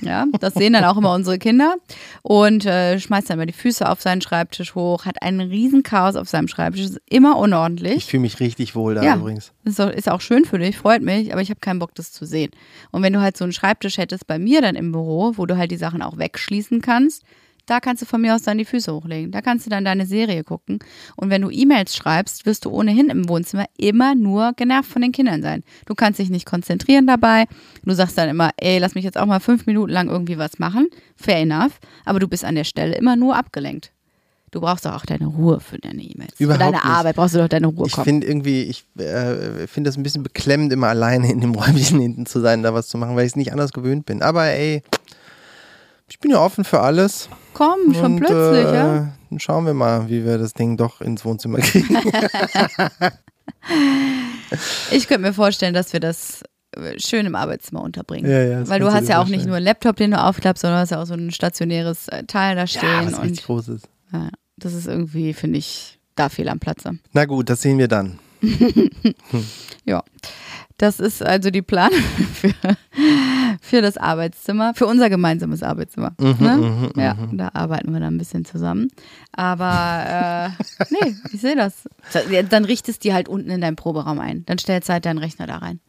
[0.00, 1.74] Ja, das sehen dann auch immer unsere Kinder
[2.22, 6.14] und äh, schmeißt dann immer die Füße auf seinen Schreibtisch hoch, hat einen riesen Chaos
[6.14, 7.96] auf seinem Schreibtisch, ist immer unordentlich.
[7.96, 9.52] Ich fühle mich richtig wohl da ja, übrigens.
[9.64, 12.12] Ist auch, ist auch schön für dich, freut mich, aber ich habe keinen Bock, das
[12.12, 12.52] zu sehen.
[12.92, 15.56] Und wenn du halt so einen Schreibtisch hättest bei mir dann im Büro, wo du
[15.56, 17.24] halt die Sachen auch wegschließen kannst,
[17.68, 19.30] da kannst du von mir aus dann die Füße hochlegen.
[19.30, 20.78] Da kannst du dann deine Serie gucken.
[21.16, 25.12] Und wenn du E-Mails schreibst, wirst du ohnehin im Wohnzimmer immer nur genervt von den
[25.12, 25.62] Kindern sein.
[25.86, 27.46] Du kannst dich nicht konzentrieren dabei.
[27.84, 30.58] Du sagst dann immer, ey, lass mich jetzt auch mal fünf Minuten lang irgendwie was
[30.58, 30.88] machen.
[31.16, 31.78] Fair enough.
[32.04, 33.92] Aber du bist an der Stelle immer nur abgelenkt.
[34.50, 36.34] Du brauchst doch auch deine Ruhe für deine E-Mails.
[36.36, 36.84] Für deine nicht.
[36.84, 37.86] Arbeit brauchst du doch deine Ruhe.
[37.86, 42.00] Ich finde irgendwie, ich äh, finde das ein bisschen beklemmend, immer alleine in dem Räumchen
[42.00, 44.22] hinten zu sein, da was zu machen, weil ich es nicht anders gewöhnt bin.
[44.22, 44.82] Aber ey,
[46.08, 47.28] ich bin ja offen für alles.
[47.54, 49.12] Komm, schon Und, plötzlich, äh, ja.
[49.30, 51.96] Dann schauen wir mal, wie wir das Ding doch ins Wohnzimmer kriegen.
[54.90, 56.42] ich könnte mir vorstellen, dass wir das
[56.72, 58.30] äh, schön im Arbeitszimmer unterbringen.
[58.30, 60.80] Ja, ja, Weil du hast ja auch nicht nur einen Laptop, den du aufklappst, sondern
[60.80, 62.88] hast ja auch so ein stationäres äh, Teil da stehen.
[62.88, 63.88] Ja, was und groß ist.
[64.12, 66.98] Ja, das ist irgendwie, finde ich, da fehl am Platze.
[67.12, 68.18] Na gut, das sehen wir dann.
[69.84, 70.02] ja.
[70.78, 71.98] Das ist also die Planung
[72.34, 72.54] für,
[73.60, 76.14] für das Arbeitszimmer, für unser gemeinsames Arbeitszimmer.
[76.18, 76.56] Mhm, ne?
[76.56, 77.36] Mhm, ja, mhm.
[77.36, 78.88] da arbeiten wir dann ein bisschen zusammen.
[79.32, 81.88] Aber äh, nee, ich sehe das.
[82.48, 84.46] Dann richtest du die halt unten in deinen Proberaum ein.
[84.46, 85.80] Dann stellst du halt deinen Rechner da rein.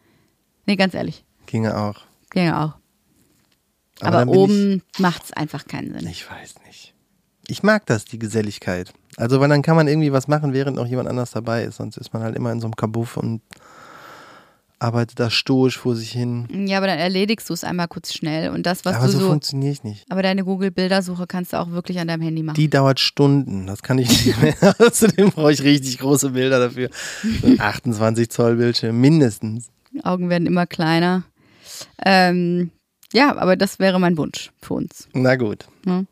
[0.66, 1.24] Nee, ganz ehrlich.
[1.46, 2.02] Ginge auch.
[2.32, 2.74] Ginge auch.
[4.02, 6.08] Aber, Aber oben macht es einfach keinen Sinn.
[6.08, 6.96] Ich weiß nicht.
[7.48, 8.94] Ich mag das, die Geselligkeit.
[9.18, 11.78] Also, weil dann kann man irgendwie was machen, während noch jemand anders dabei ist.
[11.78, 13.42] Sonst ist man halt immer in so einem Kabuff und
[14.80, 16.48] arbeitet da stoisch vor sich hin.
[16.68, 19.20] Ja, aber dann erledigst du es einmal kurz schnell und das, was aber du so.
[19.20, 20.06] so funktioniere ich nicht.
[20.10, 22.56] Aber deine Google-Bildersuche kannst du auch wirklich an deinem Handy machen.
[22.56, 24.56] Die dauert Stunden, das kann ich nicht mehr.
[24.80, 26.90] Außerdem brauche ich richtig große Bilder dafür.
[27.60, 29.70] 28 Zoll Bildschirm, mindestens.
[30.04, 31.24] Augen werden immer kleiner.
[32.06, 32.72] Ähm,
[33.12, 35.08] ja, aber das wäre mein Wunsch für uns.
[35.14, 35.66] Na gut.
[35.86, 36.04] Ja.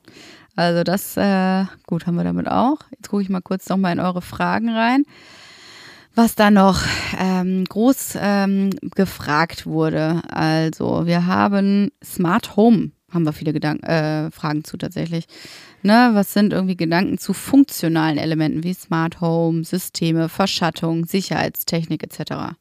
[0.55, 2.79] Also das, äh, gut, haben wir damit auch.
[2.91, 5.03] Jetzt gucke ich mal kurz nochmal in eure Fragen rein
[6.17, 6.81] was da noch
[7.19, 10.21] ähm, groß ähm, gefragt wurde.
[10.29, 15.27] Also wir haben Smart Home, haben wir viele Gedanken, äh, Fragen zu tatsächlich.
[15.83, 22.55] Ne, was sind irgendwie Gedanken zu funktionalen Elementen wie Smart Home, Systeme, Verschattung, Sicherheitstechnik etc.?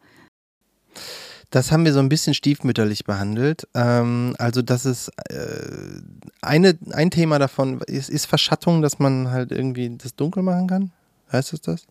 [1.49, 3.67] Das haben wir so ein bisschen stiefmütterlich behandelt.
[3.75, 6.03] Ähm, also das ist äh,
[6.43, 10.93] eine, ein Thema davon ist, ist Verschattung, dass man halt irgendwie das dunkel machen kann.
[11.33, 11.87] Heißt es das?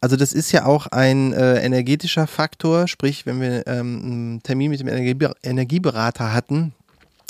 [0.00, 4.70] Also das ist ja auch ein äh, energetischer Faktor, sprich, wenn wir ähm, einen Termin
[4.70, 6.72] mit dem Energie Energieberater hatten,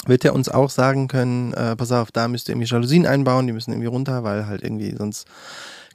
[0.06, 3.46] wird er uns auch sagen können, äh, pass auf, da müsst ihr irgendwie Jalousien einbauen,
[3.46, 5.26] die müssen irgendwie runter, weil halt irgendwie sonst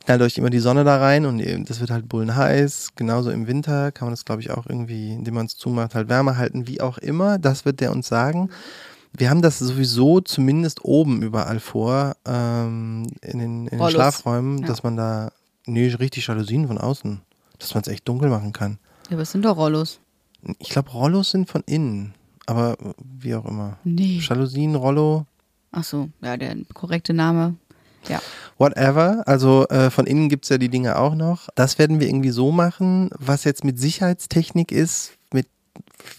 [0.06, 2.90] knallt euch immer die Sonne da rein und das wird halt bullenheiß.
[2.96, 6.10] Genauso im Winter kann man das, glaube ich, auch irgendwie, indem man es zumacht, halt
[6.10, 7.40] wärmer halten, wie auch immer.
[7.40, 8.50] Das wird der uns sagen.
[9.14, 14.68] Wir haben das sowieso zumindest oben überall vor, ähm, in den, in den Schlafräumen, ja.
[14.68, 15.32] dass man da,
[15.66, 17.22] nee, richtig Jalousien von außen,
[17.59, 18.80] dass man es echt dunkel machen kann.
[19.09, 19.99] Ja, was sind doch Rollos?
[20.59, 22.13] Ich glaube, Rollos sind von innen,
[22.45, 23.78] aber wie auch immer.
[23.84, 24.20] Nee.
[24.22, 25.26] Jalousien, Rollo.
[25.72, 27.55] Ach so, ja, der korrekte Name
[28.09, 28.22] ja.
[28.57, 29.24] Whatever.
[29.26, 31.49] Also äh, von innen gibt es ja die Dinge auch noch.
[31.55, 33.09] Das werden wir irgendwie so machen.
[33.18, 35.47] Was jetzt mit Sicherheitstechnik ist, mit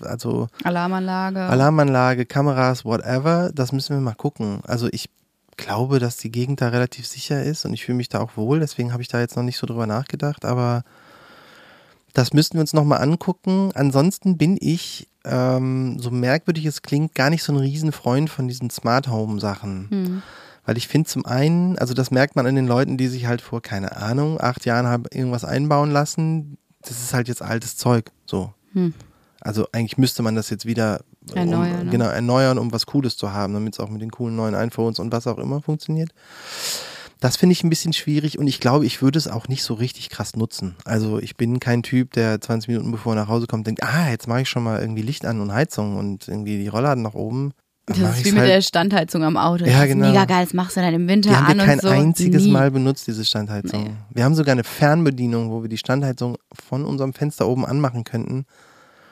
[0.03, 1.41] also Alarmanlage.
[1.41, 4.61] Alarmanlage, Kameras, whatever, das müssen wir mal gucken.
[4.67, 5.09] Also ich
[5.57, 8.61] glaube, dass die Gegend da relativ sicher ist und ich fühle mich da auch wohl,
[8.61, 10.85] deswegen habe ich da jetzt noch nicht so drüber nachgedacht, aber
[12.17, 13.73] das müssten wir uns nochmal angucken.
[13.75, 18.71] Ansonsten bin ich, ähm, so merkwürdig es klingt, gar nicht so ein Riesenfreund von diesen
[18.71, 19.89] Smart Home Sachen.
[19.91, 20.23] Hm.
[20.65, 23.43] Weil ich finde zum einen, also das merkt man an den Leuten, die sich halt
[23.43, 26.57] vor, keine Ahnung, acht Jahren haben irgendwas einbauen lassen.
[26.81, 28.11] Das ist halt jetzt altes Zeug.
[28.25, 28.55] So.
[28.73, 28.95] Hm.
[29.41, 31.03] Also eigentlich müsste man das jetzt wieder
[31.35, 31.91] erneuern, um, ne?
[31.91, 34.99] genau, erneuern, um was Cooles zu haben, damit es auch mit den coolen neuen iPhones
[34.99, 36.11] und was auch immer funktioniert.
[37.21, 39.75] Das finde ich ein bisschen schwierig und ich glaube, ich würde es auch nicht so
[39.75, 40.77] richtig krass nutzen.
[40.85, 44.11] Also ich bin kein Typ, der 20 Minuten bevor er nach Hause kommt, denkt, ah,
[44.11, 47.15] jetzt mache ich schon mal irgendwie Licht an und Heizung und irgendwie die Rollladen nach
[47.15, 47.53] oben.
[47.87, 49.65] Das ist wie mit halt der Standheizung am Auto.
[49.65, 50.09] Ja, das genau.
[50.09, 51.89] mega geil, das machst du dann im Winter die haben an wir kein so.
[51.89, 52.51] einziges Nie.
[52.51, 53.85] Mal benutzt, diese Standheizung.
[53.85, 53.91] Nee.
[54.13, 58.45] Wir haben sogar eine Fernbedienung, wo wir die Standheizung von unserem Fenster oben anmachen könnten.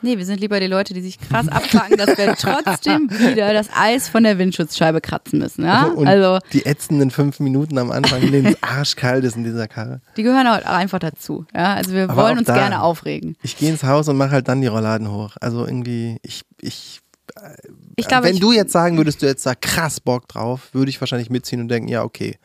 [0.05, 3.69] Nee, wir sind lieber die Leute, die sich krass abfacken, dass wir trotzdem wieder das
[3.75, 5.65] Eis von der Windschutzscheibe kratzen müssen.
[5.65, 5.87] Ja?
[5.87, 9.67] Und also, die ätzenden fünf Minuten am Anfang, in denen es arschkalt ist in dieser
[9.67, 10.03] Karre.
[10.19, 11.47] Die gehören auch einfach dazu.
[11.55, 11.75] Ja?
[11.75, 13.37] Also wir Aber wollen uns da, gerne aufregen.
[13.43, 15.37] Ich gehe ins Haus und mache halt dann die Rollladen hoch.
[15.41, 17.01] Also irgendwie, ich, ich
[17.97, 21.01] ich glaube, wenn du jetzt sagen würdest, du jetzt da krass Bock drauf, würde ich
[21.01, 22.37] wahrscheinlich mitziehen und denken, ja, okay.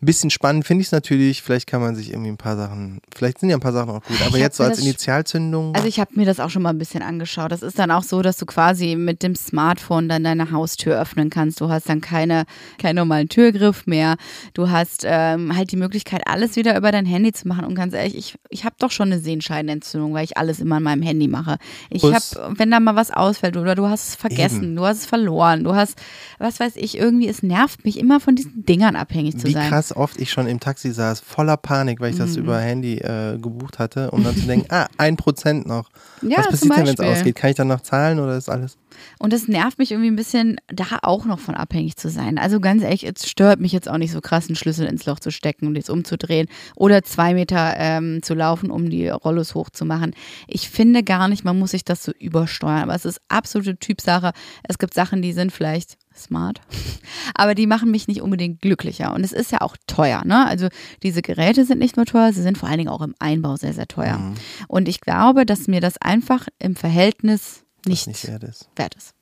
[0.00, 1.42] Ein bisschen spannend finde ich es natürlich.
[1.42, 4.02] Vielleicht kann man sich irgendwie ein paar Sachen, vielleicht sind ja ein paar Sachen auch
[4.02, 5.74] gut, aber jetzt so als Initialzündung.
[5.74, 7.52] Also ich habe mir das auch schon mal ein bisschen angeschaut.
[7.52, 11.30] Das ist dann auch so, dass du quasi mit dem Smartphone dann deine Haustür öffnen
[11.30, 11.60] kannst.
[11.60, 12.44] Du hast dann keine,
[12.78, 14.16] keinen normalen Türgriff mehr.
[14.52, 17.64] Du hast ähm, halt die Möglichkeit, alles wieder über dein Handy zu machen.
[17.64, 20.82] Und ganz ehrlich, ich, ich habe doch schon eine Sehenscheidenentzündung, weil ich alles immer an
[20.82, 21.58] meinem Handy mache.
[21.90, 24.76] Ich habe, wenn da mal was ausfällt oder du hast es vergessen, Eben.
[24.76, 25.96] du hast es verloren, du hast,
[26.38, 29.70] was weiß ich, irgendwie, es nervt mich immer von diesen Dingern abhängig zu Wie sein.
[29.84, 32.44] Krass oft ich schon im Taxi saß, voller Panik, weil ich das mhm.
[32.44, 35.90] über Handy äh, gebucht hatte, um dann zu denken, ah, ein Prozent noch.
[36.22, 37.36] Ja, Was passiert denn, wenn es ausgeht?
[37.36, 38.78] Kann ich dann noch zahlen oder ist alles?
[39.18, 42.38] Und es nervt mich irgendwie ein bisschen, da auch noch von abhängig zu sein.
[42.38, 45.18] Also ganz ehrlich, es stört mich jetzt auch nicht so krass, einen Schlüssel ins Loch
[45.18, 50.14] zu stecken und jetzt umzudrehen oder zwei Meter ähm, zu laufen, um die Rollos hochzumachen.
[50.46, 52.84] Ich finde gar nicht, man muss sich das so übersteuern.
[52.84, 54.32] Aber es ist absolute Typsache.
[54.62, 56.60] Es gibt Sachen, die sind vielleicht smart,
[57.34, 59.12] aber die machen mich nicht unbedingt glücklicher.
[59.14, 60.22] Und es ist ja auch teuer.
[60.24, 60.46] Ne?
[60.46, 60.68] Also
[61.02, 63.72] diese Geräte sind nicht nur teuer, sie sind vor allen Dingen auch im Einbau sehr,
[63.72, 64.18] sehr teuer.
[64.18, 64.34] Mhm.
[64.68, 68.68] Und ich glaube, dass mir das einfach im Verhältnis nicht, nicht wert ist.
[68.76, 69.13] Wert ist.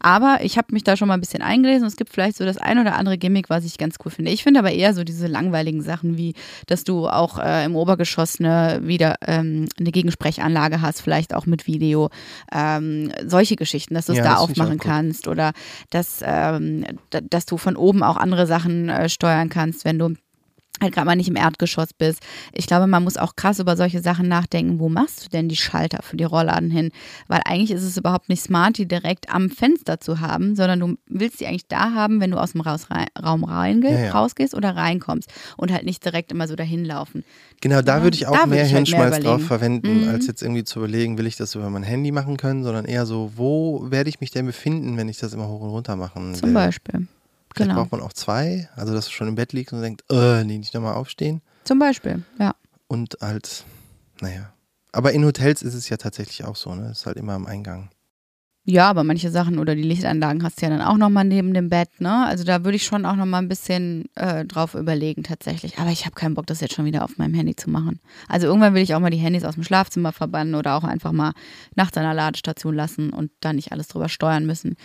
[0.00, 2.44] Aber ich habe mich da schon mal ein bisschen eingelesen und es gibt vielleicht so
[2.44, 4.30] das ein oder andere Gimmick, was ich ganz cool finde.
[4.30, 6.34] Ich finde aber eher so diese langweiligen Sachen, wie
[6.66, 11.66] dass du auch äh, im Obergeschoss eine, wieder ähm, eine Gegensprechanlage hast, vielleicht auch mit
[11.66, 12.10] Video.
[12.52, 15.52] Ähm, solche Geschichten, dass du es ja, da aufmachen kannst oder
[15.90, 20.14] dass, ähm, dass du von oben auch andere Sachen äh, steuern kannst, wenn du
[20.82, 22.20] halt gerade mal nicht im Erdgeschoss bist.
[22.52, 24.78] Ich glaube, man muss auch krass über solche Sachen nachdenken.
[24.78, 26.90] Wo machst du denn die Schalter für die Rollladen hin?
[27.28, 30.96] Weil eigentlich ist es überhaupt nicht smart, die direkt am Fenster zu haben, sondern du
[31.06, 32.88] willst die eigentlich da haben, wenn du aus dem Raus
[33.22, 34.12] Raum rein, ja, ja.
[34.12, 37.24] rausgehst oder reinkommst und halt nicht direkt immer so dahin laufen.
[37.60, 40.08] Genau, da ja, würde ich auch mehr Hirnschmalz halt drauf verwenden, mhm.
[40.08, 43.06] als jetzt irgendwie zu überlegen, will ich das über mein Handy machen können, sondern eher
[43.06, 46.34] so, wo werde ich mich denn befinden, wenn ich das immer hoch und runter machen
[46.34, 46.54] Zum will?
[46.54, 47.06] Beispiel.
[47.54, 47.82] Vielleicht genau.
[47.82, 50.58] braucht man auch zwei, also dass du schon im Bett liegst und denkst, äh, nee,
[50.58, 51.42] nicht nochmal aufstehen.
[51.64, 52.54] Zum Beispiel, ja.
[52.88, 53.64] Und halt,
[54.20, 54.52] naja.
[54.92, 56.90] Aber in Hotels ist es ja tatsächlich auch so, ne?
[56.90, 57.90] Ist halt immer am Eingang.
[58.64, 61.68] Ja, aber manche Sachen oder die Lichtanlagen hast du ja dann auch nochmal neben dem
[61.68, 62.26] Bett, ne?
[62.26, 65.78] Also da würde ich schon auch nochmal ein bisschen äh, drauf überlegen tatsächlich.
[65.78, 67.98] Aber ich habe keinen Bock, das jetzt schon wieder auf meinem Handy zu machen.
[68.28, 71.10] Also irgendwann will ich auch mal die Handys aus dem Schlafzimmer verbannen oder auch einfach
[71.10, 71.32] mal
[71.74, 74.76] nachts an der Ladestation lassen und da nicht alles drüber steuern müssen.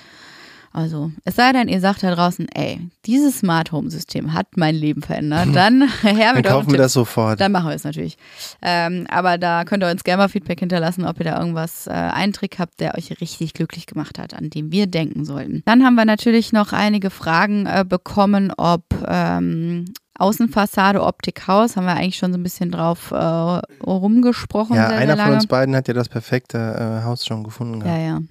[0.73, 4.75] Also, es sei denn, ihr sagt da draußen, ey, dieses Smart Home System hat mein
[4.75, 7.39] Leben verändert, dann her Dann mit kaufen wir das sofort.
[7.39, 8.17] Dann machen wir es natürlich.
[8.61, 11.91] Ähm, aber da könnt ihr uns gerne mal Feedback hinterlassen, ob ihr da irgendwas, äh,
[11.91, 15.63] einen Trick habt, der euch richtig glücklich gemacht hat, an dem wir denken sollten.
[15.65, 19.85] Dann haben wir natürlich noch einige Fragen äh, bekommen, ob ähm,
[20.19, 23.15] Außenfassade, Optik, Haus, haben wir eigentlich schon so ein bisschen drauf äh,
[23.85, 24.75] rumgesprochen.
[24.75, 27.81] Ja, sehr, einer sehr von uns beiden hat ja das perfekte äh, Haus schon gefunden.
[27.85, 28.23] Ja, gehabt.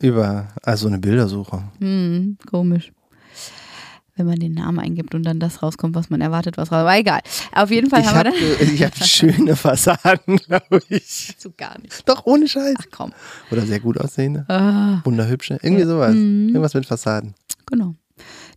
[0.08, 1.62] Über, also eine Bildersuche.
[1.80, 2.92] Hm, komisch.
[4.16, 6.78] Wenn man den Namen eingibt und dann das rauskommt, was man erwartet, was raus.
[6.80, 7.20] Aber egal.
[7.54, 8.74] Auf jeden Fall Ich haben wir habe dann.
[8.74, 11.36] ich hab schöne Fassaden, glaube ich.
[11.38, 12.08] So gar nicht.
[12.08, 12.74] Doch, ohne Scheiß.
[12.80, 13.12] Ach komm.
[13.52, 14.44] Oder sehr gut aussehende.
[14.48, 15.60] Ah, Wunderhübsche.
[15.62, 15.88] Irgendwie Ja.
[15.88, 16.14] sowas.
[16.14, 16.48] Mhm.
[16.48, 17.34] Irgendwas mit Fassaden.
[17.66, 17.94] genau.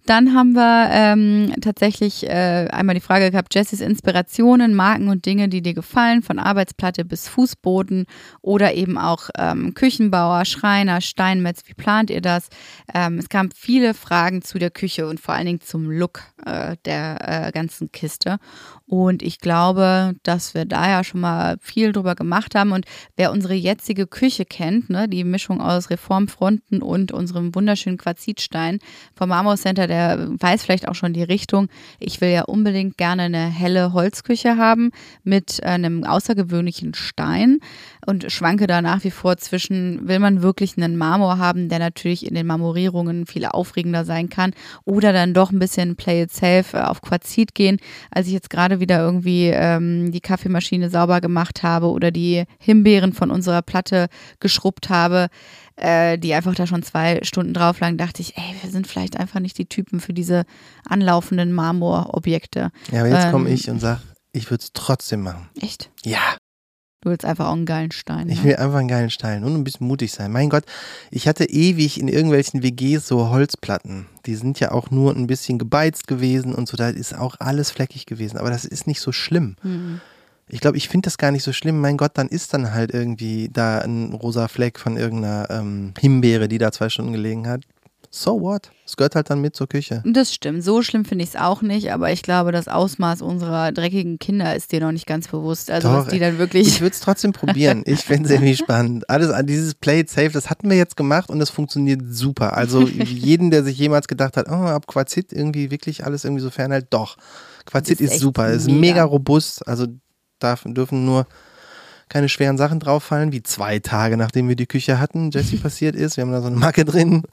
[0.06, 5.48] Dann haben wir ähm, tatsächlich äh, einmal die Frage gehabt, Jessys Inspirationen, Marken und Dinge,
[5.48, 8.06] die dir gefallen, von Arbeitsplatte bis Fußboden
[8.42, 12.50] oder eben auch ähm, Küchenbauer, Schreiner, Steinmetz, wie plant ihr das?
[12.94, 16.78] Ähm, es kamen viele Fragen zu der Küche und vor allen Dingen zum Look äh,
[16.86, 18.40] der äh, ganzen Kiste.
[18.92, 22.74] Und ich glaube, dass wir da ja schon mal viel drüber gemacht haben.
[22.74, 22.84] Und
[23.16, 28.80] wer unsere jetzige Küche kennt, ne, die Mischung aus Reformfronten und unserem wunderschönen Quarzitstein
[29.16, 31.70] vom Marmor Center, der weiß vielleicht auch schon die Richtung.
[32.00, 34.92] Ich will ja unbedingt gerne eine helle Holzküche haben
[35.24, 37.60] mit einem außergewöhnlichen Stein
[38.06, 42.26] und schwanke da nach wie vor zwischen, will man wirklich einen Marmor haben, der natürlich
[42.26, 44.52] in den Marmorierungen viel aufregender sein kann
[44.84, 47.78] oder dann doch ein bisschen play it safe äh, auf Quarzit gehen.
[48.10, 53.14] Als ich jetzt gerade wieder irgendwie ähm, die Kaffeemaschine sauber gemacht habe oder die Himbeeren
[53.14, 54.08] von unserer Platte
[54.42, 55.28] geschrubbt habe,
[55.78, 59.18] äh, die einfach da schon zwei Stunden drauf lagen, dachte ich, ey, wir sind vielleicht
[59.18, 60.44] einfach nicht die Typen für diese
[60.86, 62.72] anlaufenden Marmorobjekte.
[62.92, 64.02] Ja, aber jetzt Ähm, komme ich und sage,
[64.34, 65.50] ich würde es trotzdem machen.
[65.62, 65.90] Echt?
[66.04, 66.20] Ja,
[67.02, 68.30] Du willst einfach auch einen geilen Stein.
[68.30, 70.32] ich will einfach einen geilen Stein und ein bisschen mutig sein.
[70.32, 70.66] Mein Gott,
[71.10, 74.06] ich hatte ewig in irgendwelchen WGs so Holzplatten.
[74.28, 76.78] Die sind ja auch nur ein bisschen gebeizt gewesen und so.
[76.78, 78.38] Da ist auch alles fleckig gewesen.
[78.38, 79.56] Aber das ist nicht so schlimm.
[79.64, 80.00] Hm.
[80.48, 81.82] Ich glaube, ich finde das gar nicht so schlimm.
[81.82, 86.48] Mein Gott, dann ist dann halt irgendwie da ein rosa Fleck von irgendeiner ähm, Himbeere,
[86.48, 87.64] die da zwei Stunden gelegen hat.
[88.14, 88.72] So what?
[88.86, 90.04] Es gehört halt dann mit zur Küche.
[90.06, 90.66] Das stimmt.
[90.66, 94.54] So schlimm finde ich es auch nicht, aber ich glaube, das Ausmaß unserer dreckigen Kinder
[94.54, 95.72] ist dir noch nicht ganz bewusst.
[95.72, 96.68] Also, Doch, die dann wirklich.
[96.68, 97.84] Ich würde es trotzdem probieren.
[97.92, 99.10] Ich fände es irgendwie spannend.
[99.10, 102.58] Alles an dieses Play it safe, das hatten wir jetzt gemacht und das funktioniert super.
[102.58, 106.50] Also jeden, der sich jemals gedacht hat, oh, ab Quarzit irgendwie wirklich alles irgendwie so
[106.50, 107.16] fernhält, doch.
[107.66, 108.80] Quarzit ist ist, super, ist mega.
[108.80, 109.66] mega robust.
[109.68, 109.88] Also
[110.40, 111.28] darf, dürfen nur
[112.12, 116.18] keine schweren Sachen drauffallen, wie zwei Tage nachdem wir die Küche hatten, Jesse passiert ist.
[116.18, 117.24] Wir haben da so eine Macke drin.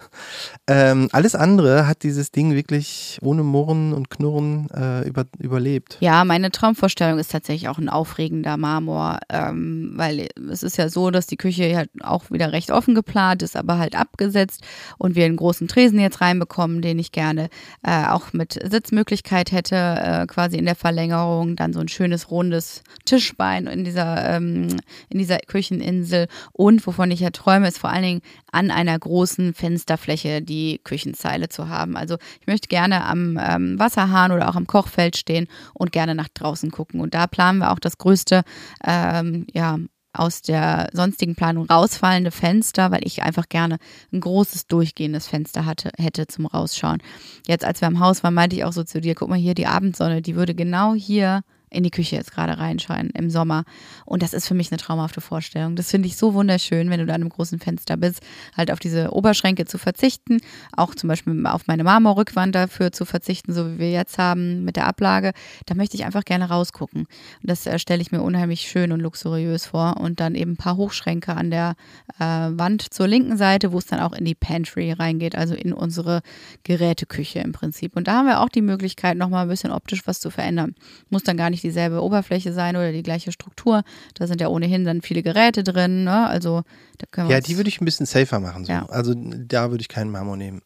[0.68, 5.96] Ähm, alles andere hat dieses Ding wirklich ohne Murren und Knurren äh, über, überlebt.
[6.00, 11.10] Ja, meine Traumvorstellung ist tatsächlich auch ein aufregender Marmor, ähm, weil es ist ja so,
[11.10, 14.62] dass die Küche ja auch wieder recht offen geplant ist, aber halt abgesetzt
[14.96, 17.48] und wir einen großen Tresen jetzt reinbekommen, den ich gerne
[17.82, 22.84] äh, auch mit Sitzmöglichkeit hätte, äh, quasi in der Verlängerung, dann so ein schönes rundes
[23.04, 24.67] Tischbein in dieser, ähm,
[25.08, 28.20] in dieser Kücheninsel und wovon ich ja träume, ist vor allen Dingen
[28.52, 31.96] an einer großen Fensterfläche die Küchenzeile zu haben.
[31.96, 36.28] Also ich möchte gerne am ähm, Wasserhahn oder auch am Kochfeld stehen und gerne nach
[36.28, 37.00] draußen gucken.
[37.00, 38.42] Und da planen wir auch das größte,
[38.84, 39.78] ähm, ja,
[40.12, 43.78] aus der sonstigen Planung rausfallende Fenster, weil ich einfach gerne
[44.12, 46.98] ein großes durchgehendes Fenster hatte, hätte zum Rausschauen.
[47.46, 49.54] Jetzt, als wir im Haus waren, meinte ich auch so zu dir, guck mal hier,
[49.54, 53.64] die Abendsonne, die würde genau hier in die Küche jetzt gerade reinscheinen im Sommer.
[54.04, 55.76] Und das ist für mich eine traumhafte Vorstellung.
[55.76, 58.20] Das finde ich so wunderschön, wenn du da an einem großen Fenster bist,
[58.56, 60.40] halt auf diese Oberschränke zu verzichten,
[60.76, 64.76] auch zum Beispiel auf meine Marmorrückwand dafür zu verzichten, so wie wir jetzt haben mit
[64.76, 65.32] der Ablage.
[65.66, 67.00] Da möchte ich einfach gerne rausgucken.
[67.00, 67.08] Und
[67.42, 69.98] das äh, stelle ich mir unheimlich schön und luxuriös vor.
[69.98, 71.74] Und dann eben ein paar Hochschränke an der
[72.18, 75.72] äh, Wand zur linken Seite, wo es dann auch in die Pantry reingeht, also in
[75.72, 76.22] unsere
[76.64, 77.96] Geräteküche im Prinzip.
[77.96, 80.74] Und da haben wir auch die Möglichkeit, nochmal ein bisschen optisch was zu verändern.
[81.10, 83.82] Muss dann gar nicht dieselbe Oberfläche sein oder die gleiche Struktur.
[84.14, 86.04] Da sind ja ohnehin dann viele Geräte drin.
[86.04, 86.26] Ne?
[86.26, 86.62] Also
[86.98, 88.64] da können wir Ja, die würde ich ein bisschen safer machen.
[88.64, 88.72] So.
[88.72, 88.86] Ja.
[88.86, 90.62] Also da würde ich keinen Marmor nehmen.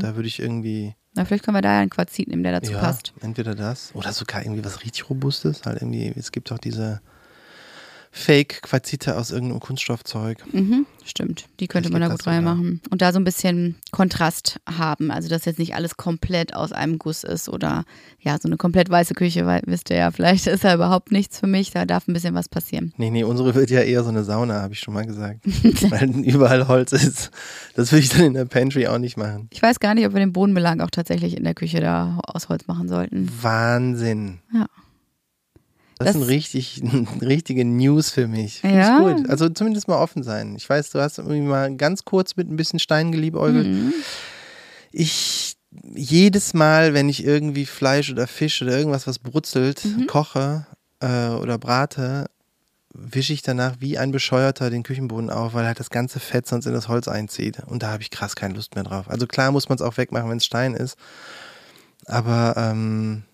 [0.00, 2.72] da würde ich irgendwie, Na, vielleicht können wir da ja einen Quarzit nehmen, der dazu
[2.72, 3.12] ja, passt.
[3.20, 5.62] entweder das oder sogar irgendwie was richtig Robustes.
[5.64, 7.00] Halt irgendwie, es gibt auch diese
[8.10, 10.42] Fake-Quarzite aus irgendeinem Kunststoffzeug.
[10.52, 11.46] Mhm, stimmt.
[11.60, 12.80] Die könnte Ich man da gut reinmachen.
[12.90, 15.10] Und da so ein bisschen Kontrast haben.
[15.10, 17.84] Also, dass jetzt nicht alles komplett aus einem Guss ist oder
[18.20, 21.38] ja, so eine komplett weiße Küche, weil wisst ihr ja, vielleicht ist da überhaupt nichts
[21.38, 21.70] für mich.
[21.70, 22.92] Da darf ein bisschen was passieren.
[22.96, 25.40] Nee, nee, unsere wird ja eher so eine Sauna, habe ich schon mal gesagt.
[25.44, 27.30] Weil überall Holz ist.
[27.74, 29.48] Das würde ich dann in der Pantry auch nicht machen.
[29.52, 32.48] Ich weiß gar nicht, ob wir den Bodenbelag auch tatsächlich in der Küche da aus
[32.48, 33.28] Holz machen sollten.
[33.42, 34.40] Wahnsinn.
[35.98, 36.82] Das, das sind richtig,
[37.20, 38.60] richtige News für mich.
[38.60, 39.00] Find ja.
[39.00, 39.28] gut.
[39.28, 40.54] Also zumindest mal offen sein.
[40.56, 43.66] Ich weiß, du hast irgendwie mal ganz kurz mit ein bisschen Stein geliebäugelt.
[43.66, 43.92] Mhm.
[44.92, 45.56] Ich
[45.94, 50.06] jedes Mal, wenn ich irgendwie Fleisch oder Fisch oder irgendwas, was brutzelt, mhm.
[50.06, 50.66] koche
[51.00, 52.26] äh, oder brate,
[52.94, 56.66] wische ich danach wie ein Bescheuerter den Küchenboden auf, weil halt das ganze Fett sonst
[56.66, 57.60] in das Holz einzieht.
[57.66, 59.08] Und da habe ich krass keine Lust mehr drauf.
[59.08, 60.96] Also klar muss man es auch wegmachen, wenn es Stein ist.
[62.06, 63.24] Aber ähm,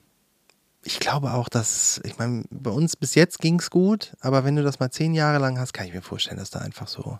[0.84, 4.56] ich glaube auch, dass, ich meine, bei uns bis jetzt ging es gut, aber wenn
[4.56, 7.18] du das mal zehn Jahre lang hast, kann ich mir vorstellen, dass da einfach so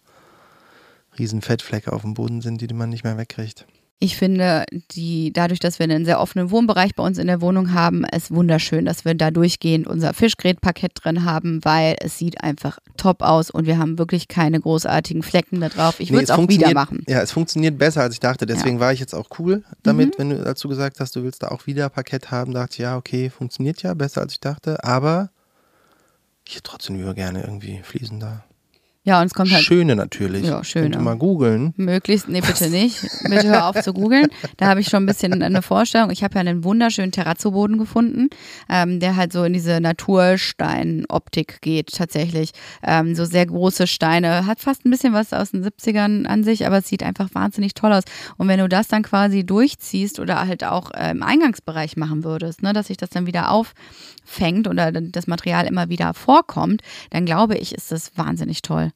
[1.19, 3.67] riesen Fettflecke auf dem Boden sind, die man nicht mehr wegkriegt.
[4.01, 7.73] Ich finde, die, dadurch, dass wir einen sehr offenen Wohnbereich bei uns in der Wohnung
[7.73, 12.79] haben, ist wunderschön, dass wir da durchgehend unser Fischgrätparkett drin haben, weil es sieht einfach
[12.97, 16.01] top aus und wir haben wirklich keine großartigen Flecken da drauf.
[16.01, 17.03] Ich würde nee, es auch wieder machen.
[17.09, 18.47] Ja, es funktioniert besser, als ich dachte.
[18.47, 18.81] Deswegen ja.
[18.81, 20.19] war ich jetzt auch cool damit, mhm.
[20.19, 22.97] wenn du dazu gesagt hast, du willst da auch wieder Parkett haben, dachte ich, ja,
[22.97, 24.83] okay, funktioniert ja besser, als ich dachte.
[24.85, 25.31] Aber
[26.47, 28.45] ich hätte trotzdem lieber gerne irgendwie Fliesen da.
[29.07, 29.63] Ja, und es kommt halt.
[29.63, 30.47] Schöne natürlich.
[30.47, 30.93] Ja, schöne.
[30.93, 31.75] Könnt mal googeln.
[31.77, 33.03] Möglichst, nee, bitte nicht.
[33.29, 34.29] bitte hör auf zu googeln.
[34.57, 36.11] Da habe ich schon ein bisschen eine Vorstellung.
[36.11, 38.31] Ich habe ja einen wunderschönen Terrazzo-Boden gefunden,
[38.71, 42.53] ähm, der halt so in diese Naturstein-Optik geht, tatsächlich.
[42.83, 44.47] Ähm, so sehr große Steine.
[44.47, 47.75] Hat fast ein bisschen was aus den 70ern an sich, aber es sieht einfach wahnsinnig
[47.75, 48.05] toll aus.
[48.39, 52.63] Und wenn du das dann quasi durchziehst oder halt auch äh, im Eingangsbereich machen würdest,
[52.63, 56.81] ne, dass sich das dann wieder auffängt oder das Material immer wieder vorkommt,
[57.11, 58.93] dann glaube ich, ist das wahnsinnig toll.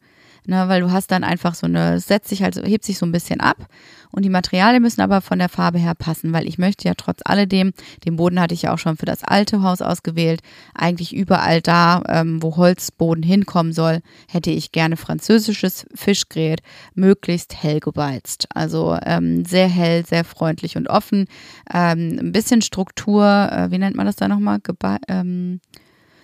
[0.51, 3.13] Ne, weil du hast dann einfach so eine, setzt sich halt, hebt sich so ein
[3.13, 3.69] bisschen ab
[4.11, 7.21] und die Materialien müssen aber von der Farbe her passen, weil ich möchte ja trotz
[7.23, 7.75] alledem,
[8.07, 10.41] den Boden hatte ich ja auch schon für das alte Haus ausgewählt,
[10.75, 16.61] eigentlich überall da, ähm, wo Holzboden hinkommen soll, hätte ich gerne französisches Fischgrät,
[16.95, 18.49] möglichst hell gebeizt.
[18.55, 21.27] Also ähm, sehr hell, sehr freundlich und offen,
[21.71, 24.61] ähm, ein bisschen Struktur, äh, wie nennt man das da nochmal?
[24.61, 25.61] Gebe ähm,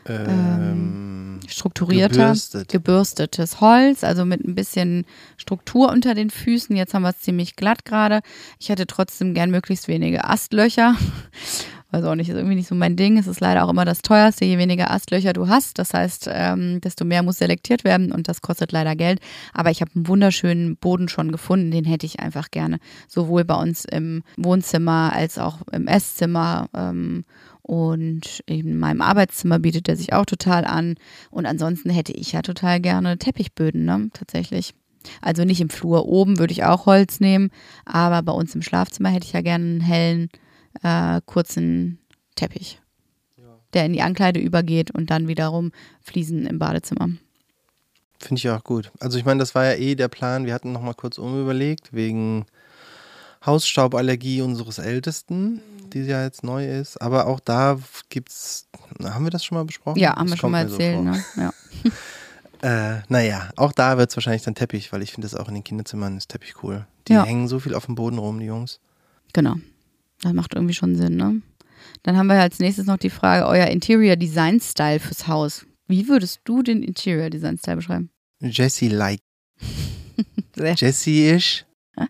[0.06, 2.68] ähm, strukturierter, gebürstet.
[2.68, 5.04] gebürstetes Holz, also mit ein bisschen
[5.36, 6.76] Struktur unter den Füßen.
[6.76, 8.20] Jetzt haben wir es ziemlich glatt gerade.
[8.58, 10.94] Ich hätte trotzdem gern möglichst wenige Astlöcher.
[11.94, 13.18] Weiß auch nicht, ist irgendwie nicht so mein Ding.
[13.18, 15.78] Es ist leider auch immer das teuerste, je weniger Astlöcher du hast.
[15.78, 19.20] Das heißt, ähm, desto mehr muss selektiert werden und das kostet leider Geld.
[19.52, 22.80] Aber ich habe einen wunderschönen Boden schon gefunden, den hätte ich einfach gerne.
[23.06, 26.68] Sowohl bei uns im Wohnzimmer als auch im Esszimmer.
[26.74, 27.24] Ähm,
[27.66, 30.96] und in meinem Arbeitszimmer bietet er sich auch total an.
[31.30, 34.10] Und ansonsten hätte ich ja total gerne Teppichböden, ne?
[34.12, 34.74] Tatsächlich.
[35.22, 36.04] Also nicht im Flur.
[36.04, 37.50] Oben würde ich auch Holz nehmen,
[37.86, 40.28] aber bei uns im Schlafzimmer hätte ich ja gerne einen hellen,
[40.82, 41.98] äh, kurzen
[42.34, 42.82] Teppich,
[43.38, 43.44] ja.
[43.72, 47.08] der in die Ankleide übergeht und dann wiederum Fliesen im Badezimmer.
[48.18, 48.92] Finde ich auch gut.
[49.00, 50.44] Also ich meine, das war ja eh der Plan.
[50.44, 52.44] Wir hatten noch mal kurz umüberlegt wegen
[53.44, 55.60] Hausstauballergie unseres Ältesten,
[55.94, 57.00] die ja jetzt neu ist.
[57.00, 57.78] Aber auch da
[58.08, 58.68] gibt es,
[59.02, 59.98] haben wir das schon mal besprochen?
[59.98, 60.96] Ja, haben das wir schon mal erzählt.
[60.96, 61.24] So ne?
[61.36, 61.52] ja.
[62.96, 65.54] äh, naja, auch da wird es wahrscheinlich dann Teppich, weil ich finde das auch in
[65.54, 66.86] den Kinderzimmern ist Teppich cool.
[67.08, 67.24] Die ja.
[67.24, 68.80] hängen so viel auf dem Boden rum, die Jungs.
[69.32, 69.54] Genau.
[70.20, 71.42] Das macht irgendwie schon Sinn, ne?
[72.02, 75.66] Dann haben wir als nächstes noch die Frage, euer Interior Design Style fürs Haus.
[75.86, 78.10] Wie würdest du den Interior Design Style beschreiben?
[78.40, 79.20] Jesse-like.
[80.56, 81.64] Jesse-ish.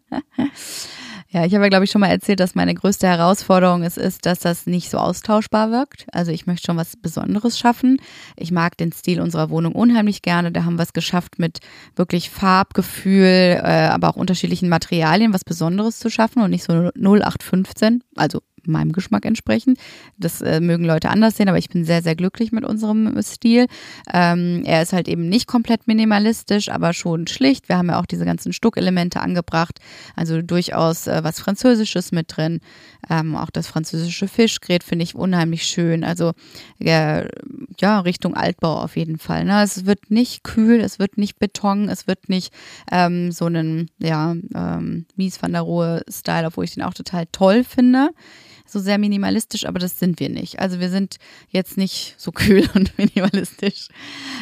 [1.35, 4.24] Ja, ich habe ja, glaube ich, schon mal erzählt, dass meine größte Herausforderung es ist,
[4.24, 6.07] dass das nicht so austauschbar wirkt.
[6.12, 7.97] Also ich möchte schon was Besonderes schaffen.
[8.37, 10.53] Ich mag den Stil unserer Wohnung unheimlich gerne.
[10.53, 11.59] Da haben wir es geschafft, mit
[11.97, 18.05] wirklich Farbgefühl, äh, aber auch unterschiedlichen Materialien was Besonderes zu schaffen und nicht so 0815.
[18.14, 19.76] Also meinem Geschmack entsprechen.
[20.18, 23.66] Das äh, mögen Leute anders sehen, aber ich bin sehr, sehr glücklich mit unserem Stil.
[24.12, 27.68] Ähm, er ist halt eben nicht komplett minimalistisch, aber schon schlicht.
[27.68, 29.80] Wir haben ja auch diese ganzen Stuckelemente angebracht,
[30.16, 32.60] also durchaus äh, was Französisches mit drin.
[33.10, 36.04] Ähm, auch das französische Fischgrät finde ich unheimlich schön.
[36.04, 36.32] Also
[36.78, 37.26] äh,
[37.80, 39.44] ja, Richtung Altbau auf jeden Fall.
[39.44, 39.62] Ne?
[39.62, 42.52] Es wird nicht kühl, es wird nicht Beton, es wird nicht
[42.90, 47.64] ähm, so einen ja, ähm, Mies van der Rohe-Style, obwohl ich den auch total toll
[47.64, 48.10] finde
[48.66, 50.58] so sehr minimalistisch, aber das sind wir nicht.
[50.58, 51.16] Also wir sind
[51.48, 53.88] jetzt nicht so kühl und minimalistisch,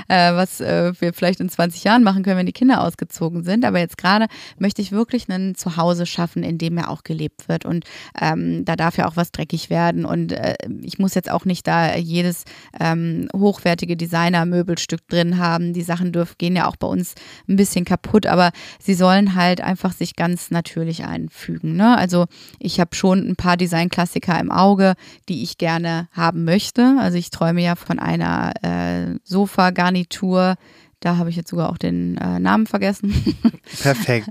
[0.09, 3.65] äh, was äh, wir vielleicht in 20 Jahren machen können, wenn die Kinder ausgezogen sind.
[3.65, 4.27] Aber jetzt gerade
[4.59, 7.65] möchte ich wirklich ein Zuhause schaffen, in dem ja auch gelebt wird.
[7.65, 7.85] Und
[8.21, 10.05] ähm, da darf ja auch was dreckig werden.
[10.05, 12.45] Und äh, ich muss jetzt auch nicht da jedes
[12.79, 15.73] ähm, hochwertige Designer-Möbelstück drin haben.
[15.73, 17.15] Die Sachen dürfen, gehen ja auch bei uns
[17.49, 21.75] ein bisschen kaputt, aber sie sollen halt einfach sich ganz natürlich einfügen.
[21.77, 21.99] Ne?
[21.99, 22.27] Also
[22.61, 24.95] ich habe schon ein paar Designklassiker Klassiker im Auge,
[25.29, 26.97] die ich gerne haben möchte.
[27.01, 30.57] Also ich träume ja von einer äh, Sofa-Garnitur.
[31.01, 33.13] Da habe ich jetzt sogar auch den äh, Namen vergessen.
[33.83, 34.29] Perfekt.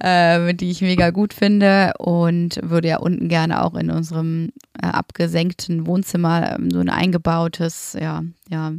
[0.00, 4.50] äh, die ich mega gut finde und würde ja unten gerne auch in unserem
[4.82, 8.72] äh, abgesenkten Wohnzimmer ähm, so ein eingebautes, ja, ja,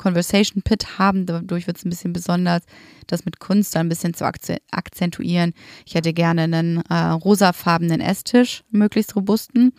[0.00, 1.26] Conversation Pit haben.
[1.26, 2.62] Dadurch wird es ein bisschen besonders,
[3.06, 5.52] das mit Kunst ein bisschen zu akzentuieren.
[5.84, 9.72] Ich hätte gerne einen äh, rosafarbenen Esstisch, möglichst robusten.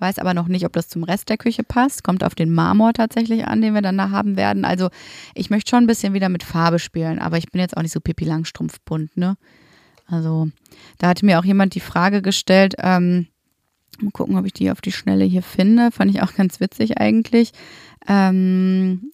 [0.00, 2.02] Weiß aber noch nicht, ob das zum Rest der Küche passt.
[2.02, 4.64] Kommt auf den Marmor tatsächlich an, den wir dann da haben werden.
[4.64, 4.88] Also
[5.34, 7.92] ich möchte schon ein bisschen wieder mit Farbe spielen, aber ich bin jetzt auch nicht
[7.92, 9.36] so Pipi Langstrumpfbunt, ne?
[10.06, 10.48] Also
[10.98, 13.28] da hatte mir auch jemand die Frage gestellt, ähm,
[14.00, 15.92] mal gucken, ob ich die auf die Schnelle hier finde.
[15.92, 17.52] Fand ich auch ganz witzig eigentlich.
[18.08, 19.12] Ähm,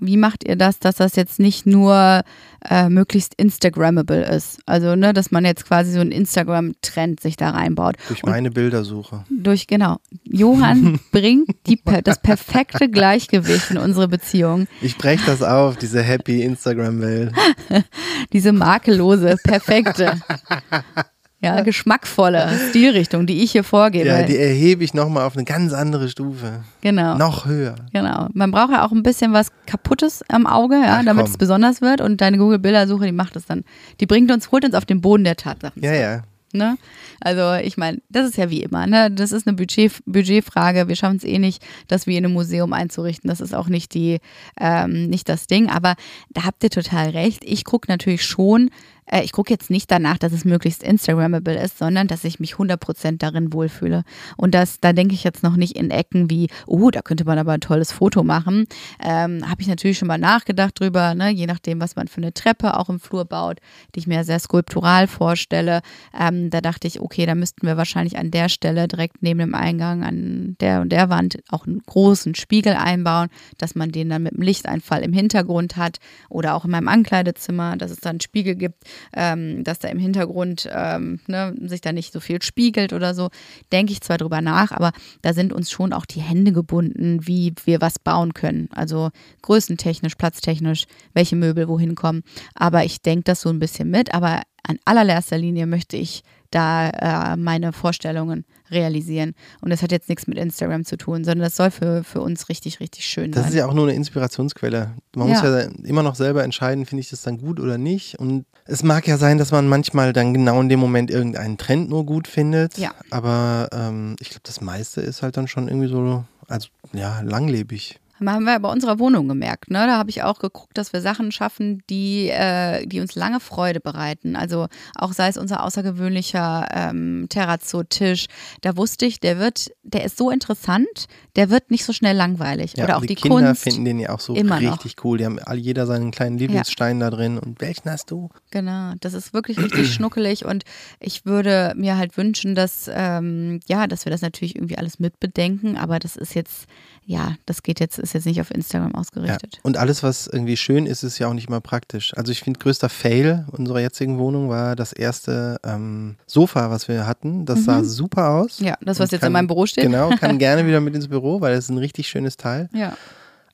[0.00, 2.22] wie macht ihr das, dass das jetzt nicht nur
[2.68, 4.60] äh, möglichst Instagrammable ist?
[4.66, 7.96] Also, ne, dass man jetzt quasi so einen Instagram-Trend sich da reinbaut.
[8.08, 9.24] Durch meine Und Bildersuche.
[9.30, 9.98] Durch, genau.
[10.24, 14.66] Johann bringt die, das perfekte Gleichgewicht in unsere Beziehung.
[14.80, 17.32] Ich breche das auf, diese happy Instagram-Welt.
[18.32, 20.20] diese makellose, perfekte.
[21.42, 24.06] Ja, geschmackvolle Stilrichtung, die ich hier vorgebe.
[24.06, 26.62] Ja, die erhebe ich nochmal auf eine ganz andere Stufe.
[26.82, 27.16] Genau.
[27.16, 27.74] Noch höher.
[27.92, 28.28] Genau.
[28.32, 31.32] Man braucht ja auch ein bisschen was Kaputtes am Auge, ja, Ach, damit komm.
[31.32, 32.00] es besonders wird.
[32.00, 33.64] Und deine Google-Bildersuche, die macht es dann.
[33.98, 35.82] Die bringt uns, holt uns auf den Boden der Tatsachen.
[35.82, 36.22] Ja, ja.
[36.54, 36.76] Ne?
[37.18, 39.10] Also ich meine, das ist ja wie immer, ne?
[39.10, 40.86] Das ist eine Budget, Budgetfrage.
[40.86, 43.28] Wir schaffen es eh nicht, das wie in einem Museum einzurichten.
[43.28, 44.18] Das ist auch nicht die,
[44.60, 45.70] ähm, nicht das Ding.
[45.70, 45.94] Aber
[46.30, 47.42] da habt ihr total recht.
[47.44, 48.70] Ich gucke natürlich schon,
[49.12, 52.54] äh, ich gucke jetzt nicht danach, dass es möglichst Instagrammable ist, sondern dass ich mich
[52.54, 54.04] 100% darin wohlfühle.
[54.36, 57.38] Und das, da denke ich jetzt noch nicht in Ecken wie, oh, da könnte man
[57.38, 58.66] aber ein tolles Foto machen.
[59.00, 61.30] Ähm, Habe ich natürlich schon mal nachgedacht drüber, ne?
[61.30, 63.58] je nachdem, was man für eine Treppe auch im Flur baut,
[63.94, 65.82] die ich mir sehr skulptural vorstelle.
[66.18, 69.54] Ähm, da dachte ich, okay, da müssten wir wahrscheinlich an der Stelle direkt neben dem
[69.54, 74.22] Eingang an der und der Wand auch einen großen Spiegel einbauen, dass man den dann
[74.22, 75.98] mit dem Lichteinfall im Hintergrund hat
[76.28, 78.84] oder auch in meinem Ankleidezimmer, dass es dann einen Spiegel gibt,
[79.14, 83.30] ähm, dass da im Hintergrund ähm, ne, sich da nicht so viel spiegelt oder so,
[83.72, 84.92] denke ich zwar drüber nach, aber
[85.22, 88.68] da sind uns schon auch die Hände gebunden, wie wir was bauen können.
[88.72, 89.10] Also
[89.42, 90.84] größentechnisch, platztechnisch,
[91.14, 92.22] welche Möbel wohin kommen.
[92.54, 96.90] Aber ich denke das so ein bisschen mit, aber an allererster Linie möchte ich da
[96.90, 99.34] äh, meine Vorstellungen realisieren.
[99.60, 102.48] Und das hat jetzt nichts mit Instagram zu tun, sondern das soll für, für uns
[102.48, 103.42] richtig, richtig schön das sein.
[103.44, 104.92] Das ist ja auch nur eine Inspirationsquelle.
[105.14, 105.34] Man ja.
[105.34, 108.18] muss ja immer noch selber entscheiden, finde ich das dann gut oder nicht.
[108.18, 111.88] Und es mag ja sein, dass man manchmal dann genau in dem Moment irgendeinen Trend
[111.88, 112.78] nur gut findet.
[112.78, 112.92] Ja.
[113.10, 117.98] Aber ähm, ich glaube, das meiste ist halt dann schon irgendwie so, also ja, langlebig
[118.30, 119.70] haben wir bei unserer Wohnung gemerkt.
[119.70, 119.86] Ne?
[119.86, 123.80] Da habe ich auch geguckt, dass wir Sachen schaffen, die, äh, die uns lange Freude
[123.80, 124.36] bereiten.
[124.36, 128.26] Also auch sei es unser außergewöhnlicher ähm, Terrazzo-Tisch.
[128.60, 131.06] Da wusste ich, der wird, der ist so interessant,
[131.36, 132.74] der wird nicht so schnell langweilig.
[132.76, 133.62] Ja, Oder auch die, die Kinder Kunst.
[133.62, 135.04] finden den ja auch so richtig noch.
[135.04, 135.18] cool.
[135.18, 137.10] Die haben all jeder seinen kleinen Lieblingsstein ja.
[137.10, 137.38] da drin.
[137.38, 138.28] Und welchen hast du?
[138.50, 140.44] Genau, das ist wirklich richtig schnuckelig.
[140.44, 140.64] Und
[141.00, 145.76] ich würde mir halt wünschen, dass, ähm, ja, dass wir das natürlich irgendwie alles mitbedenken.
[145.76, 146.66] Aber das ist jetzt
[147.04, 149.56] ja, das geht jetzt, ist jetzt nicht auf Instagram ausgerichtet.
[149.56, 149.60] Ja.
[149.62, 152.12] Und alles, was irgendwie schön ist, ist ja auch nicht mal praktisch.
[152.16, 157.06] Also ich finde, größter Fail unserer jetzigen Wohnung war das erste ähm, Sofa, was wir
[157.06, 157.46] hatten.
[157.46, 157.64] Das mhm.
[157.64, 158.58] sah super aus.
[158.58, 159.84] Ja, das, was jetzt kann, in meinem Büro steht.
[159.84, 162.68] Genau, kann gerne wieder mit ins Büro, weil es ist ein richtig schönes Teil.
[162.72, 162.96] Ja.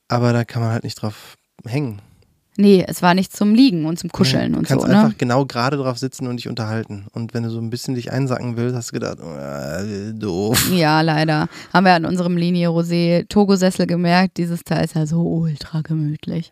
[0.08, 2.00] Aber da kann man halt nicht drauf hängen.
[2.60, 4.74] Nee, es war nicht zum Liegen und zum Kuscheln ja, und so.
[4.74, 7.06] Du kannst einfach genau gerade drauf sitzen und dich unterhalten.
[7.12, 10.68] Und wenn du so ein bisschen dich einsacken willst, hast du gedacht, äh, doof.
[10.72, 11.46] Ja, leider.
[11.72, 16.50] Haben wir an unserem Linie Rosé Togo-Sessel gemerkt, dieses Teil ist ja so ultra gemütlich.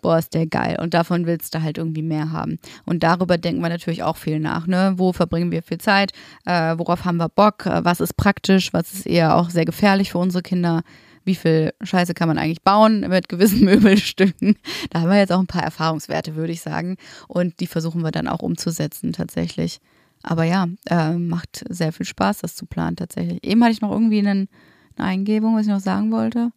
[0.00, 0.78] Boah, ist der geil.
[0.80, 2.60] Und davon willst du halt irgendwie mehr haben.
[2.84, 4.68] Und darüber denken wir natürlich auch viel nach.
[4.68, 4.94] Ne?
[4.96, 6.12] Wo verbringen wir viel Zeit?
[6.46, 7.66] Äh, worauf haben wir Bock?
[7.66, 8.72] Äh, was ist praktisch?
[8.72, 10.82] Was ist eher auch sehr gefährlich für unsere Kinder?
[11.28, 14.56] Wie viel Scheiße kann man eigentlich bauen mit gewissen Möbelstücken.
[14.90, 16.96] Da haben wir jetzt auch ein paar Erfahrungswerte, würde ich sagen.
[17.28, 19.80] Und die versuchen wir dann auch umzusetzen tatsächlich.
[20.22, 23.44] Aber ja, äh, macht sehr viel Spaß, das zu planen tatsächlich.
[23.44, 24.48] Eben hatte ich noch irgendwie einen,
[24.96, 26.50] eine Eingebung, was ich noch sagen wollte.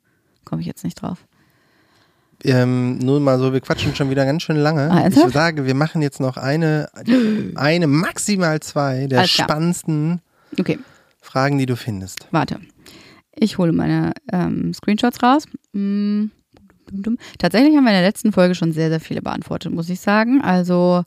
[0.46, 1.26] Komme ich jetzt nicht drauf.
[2.44, 4.90] Ähm, nur mal so, wir quatschen schon wieder ganz schön lange.
[4.90, 6.90] Ah, ich sage, wir machen jetzt noch eine,
[7.56, 10.22] eine maximal zwei der spannendsten
[10.58, 10.80] okay.
[11.22, 12.26] Fragen, die du findest.
[12.32, 12.60] Warte.
[13.36, 15.46] Ich hole meine ähm, Screenshots raus.
[15.74, 16.26] Mm.
[17.38, 20.42] Tatsächlich haben wir in der letzten Folge schon sehr, sehr viele beantwortet, muss ich sagen.
[20.42, 21.04] Also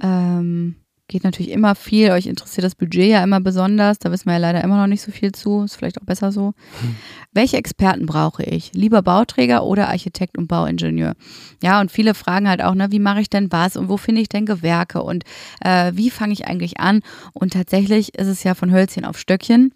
[0.00, 0.76] ähm,
[1.08, 2.10] geht natürlich immer viel.
[2.10, 3.98] Euch interessiert das Budget ja immer besonders.
[3.98, 5.62] Da wissen wir ja leider immer noch nicht so viel zu.
[5.62, 6.54] Ist vielleicht auch besser so.
[6.80, 6.96] Hm.
[7.32, 8.72] Welche Experten brauche ich?
[8.72, 11.14] Lieber Bauträger oder Architekt und Bauingenieur?
[11.62, 14.22] Ja, und viele fragen halt auch, ne, wie mache ich denn was und wo finde
[14.22, 15.24] ich denn Gewerke und
[15.60, 17.00] äh, wie fange ich eigentlich an?
[17.32, 19.72] Und tatsächlich ist es ja von Hölzchen auf Stöckchen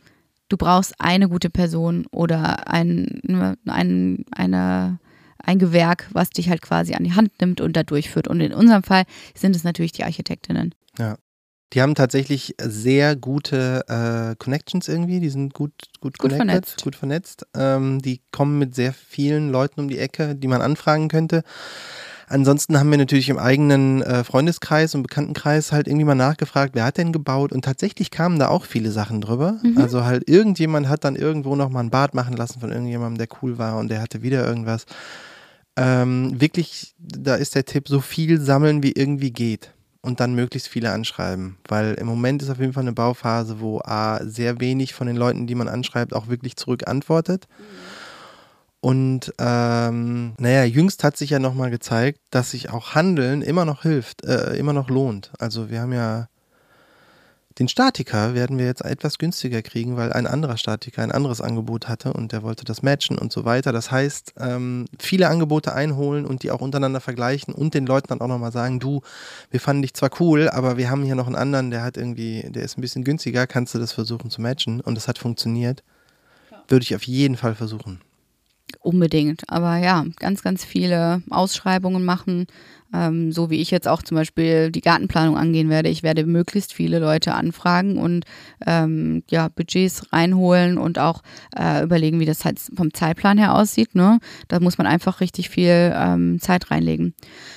[0.49, 3.21] du brauchst eine gute Person oder ein,
[3.67, 4.99] ein, eine,
[5.39, 8.29] ein Gewerk, was dich halt quasi an die Hand nimmt und da durchführt.
[8.29, 10.75] Und in unserem Fall sind es natürlich die Architektinnen.
[10.99, 11.17] Ja.
[11.75, 16.83] Die haben tatsächlich sehr gute äh, Connections irgendwie, die sind gut, gut, Gut connected, vernetzt.
[16.83, 17.47] gut vernetzt.
[17.55, 21.43] Ähm, die kommen mit sehr vielen Leuten um die Ecke, die man anfragen könnte.
[22.29, 26.85] Ansonsten haben wir natürlich im eigenen äh, Freundeskreis und Bekanntenkreis halt irgendwie mal nachgefragt, wer
[26.85, 27.53] hat denn gebaut?
[27.53, 29.59] Und tatsächlich kamen da auch viele Sachen drüber.
[29.63, 29.79] Mhm.
[29.79, 33.59] Also halt irgendjemand hat dann irgendwo nochmal ein Bad machen lassen von irgendjemandem, der cool
[33.59, 34.85] war und der hatte wieder irgendwas.
[35.77, 39.73] Ähm, wirklich, da ist der Tipp, so viel sammeln, wie irgendwie geht.
[40.01, 41.57] Und dann möglichst viele anschreiben.
[41.67, 45.17] Weil im Moment ist auf jeden Fall eine Bauphase, wo A, sehr wenig von den
[45.17, 47.47] Leuten, die man anschreibt, auch wirklich zurück antwortet.
[48.81, 53.83] Und ähm, naja, jüngst hat sich ja nochmal gezeigt, dass sich auch Handeln immer noch
[53.83, 55.33] hilft, äh, immer noch lohnt.
[55.39, 56.29] Also wir haben ja
[57.59, 61.89] den Statiker werden wir jetzt etwas günstiger kriegen, weil ein anderer Statiker ein anderes Angebot
[61.89, 63.73] hatte und der wollte das matchen und so weiter.
[63.73, 68.21] Das heißt, ähm, viele Angebote einholen und die auch untereinander vergleichen und den Leuten dann
[68.21, 69.03] auch nochmal sagen, du,
[69.51, 72.47] wir fanden dich zwar cool, aber wir haben hier noch einen anderen, der hat irgendwie,
[72.49, 74.81] der ist ein bisschen günstiger, kannst du das versuchen zu matchen?
[74.81, 75.83] Und das hat funktioniert.
[76.69, 78.01] Würde ich auf jeden Fall versuchen.
[78.81, 79.43] Unbedingt.
[79.49, 82.47] Aber ja, ganz, ganz viele Ausschreibungen machen,
[82.95, 85.89] ähm, so wie ich jetzt auch zum Beispiel die Gartenplanung angehen werde.
[85.89, 88.25] Ich werde möglichst viele Leute anfragen und
[88.67, 91.23] ähm, ja, Budgets reinholen und auch
[91.57, 93.95] äh, überlegen, wie das halt vom Zeitplan her aussieht.
[93.95, 94.19] Ne?
[94.49, 97.15] Da muss man einfach richtig viel ähm, Zeit reinlegen.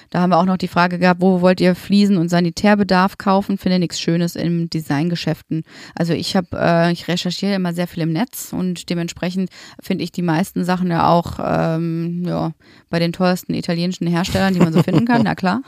[0.09, 3.57] Da haben wir auch noch die Frage gehabt, wo wollt ihr Fliesen und Sanitärbedarf kaufen?
[3.57, 5.63] Finde nichts Schönes in Designgeschäften.
[5.95, 9.49] Also ich habe, äh, ich recherchiere immer sehr viel im Netz und dementsprechend
[9.81, 12.51] finde ich die meisten Sachen ja auch ähm, ja,
[12.89, 15.20] bei den teuersten italienischen Herstellern, die man so finden kann.
[15.23, 15.61] Na klar.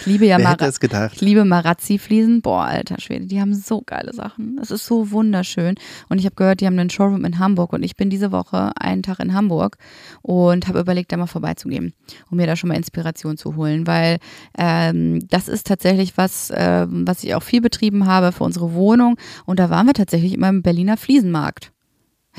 [0.00, 0.78] Ich liebe ja Wer Mara es
[1.12, 2.42] ich liebe Marazzi-Fliesen.
[2.42, 4.56] Boah, alter Schwede, die haben so geile Sachen.
[4.56, 5.74] Das ist so wunderschön.
[6.08, 8.72] Und ich habe gehört, die haben einen Showroom in Hamburg und ich bin diese Woche
[8.78, 9.76] einen Tag in Hamburg
[10.22, 11.94] und habe überlegt, da mal vorbeizugehen,
[12.30, 14.18] um mir da schon mal Inspiration zu holen, weil
[14.56, 19.16] ähm, das ist tatsächlich was, äh, was ich auch viel betrieben habe für unsere Wohnung.
[19.46, 21.72] Und da waren wir tatsächlich immer im Berliner Fliesenmarkt.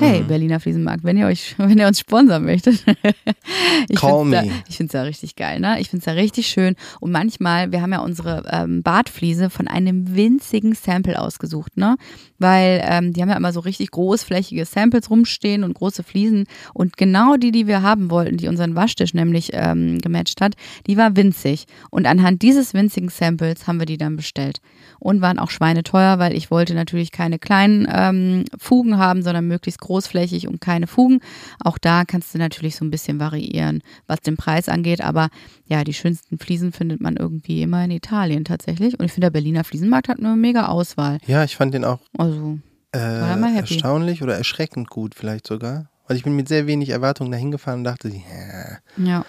[0.00, 0.26] Hey, Mhm.
[0.28, 2.84] Berliner Fliesenmarkt, wenn ihr euch, wenn ihr uns sponsern möchtet.
[3.88, 4.50] ich Call find's da, me.
[4.68, 5.78] ich finde es ja richtig geil, ne?
[5.80, 6.74] Ich finde es ja richtig schön.
[7.00, 11.96] Und manchmal, wir haben ja unsere ähm, Badfliese von einem winzigen Sample ausgesucht, ne?
[12.38, 16.46] Weil ähm, die haben ja immer so richtig großflächige Samples rumstehen und große Fliesen.
[16.72, 20.54] Und genau die, die wir haben wollten, die unseren Waschtisch nämlich ähm, gematcht hat,
[20.86, 21.66] die war winzig.
[21.90, 24.60] Und anhand dieses winzigen Samples haben wir die dann bestellt.
[25.00, 29.80] Und waren auch schweineteuer, weil ich wollte natürlich keine kleinen ähm, Fugen haben, sondern möglichst
[29.80, 31.20] großflächig und keine Fugen.
[31.64, 35.00] Auch da kannst du natürlich so ein bisschen variieren, was den Preis angeht.
[35.00, 35.30] Aber
[35.64, 38.98] ja, die schönsten Fliesen findet man irgendwie immer in Italien tatsächlich.
[38.98, 41.18] Und ich finde, der Berliner Fliesenmarkt hat eine mega Auswahl.
[41.26, 42.58] Ja, ich fand den auch Also,
[42.92, 45.88] äh, erstaunlich oder erschreckend gut vielleicht sogar.
[46.06, 48.78] Weil ich bin mit sehr wenig Erwartungen dahin gefahren und dachte, ja.
[48.96, 49.24] ja.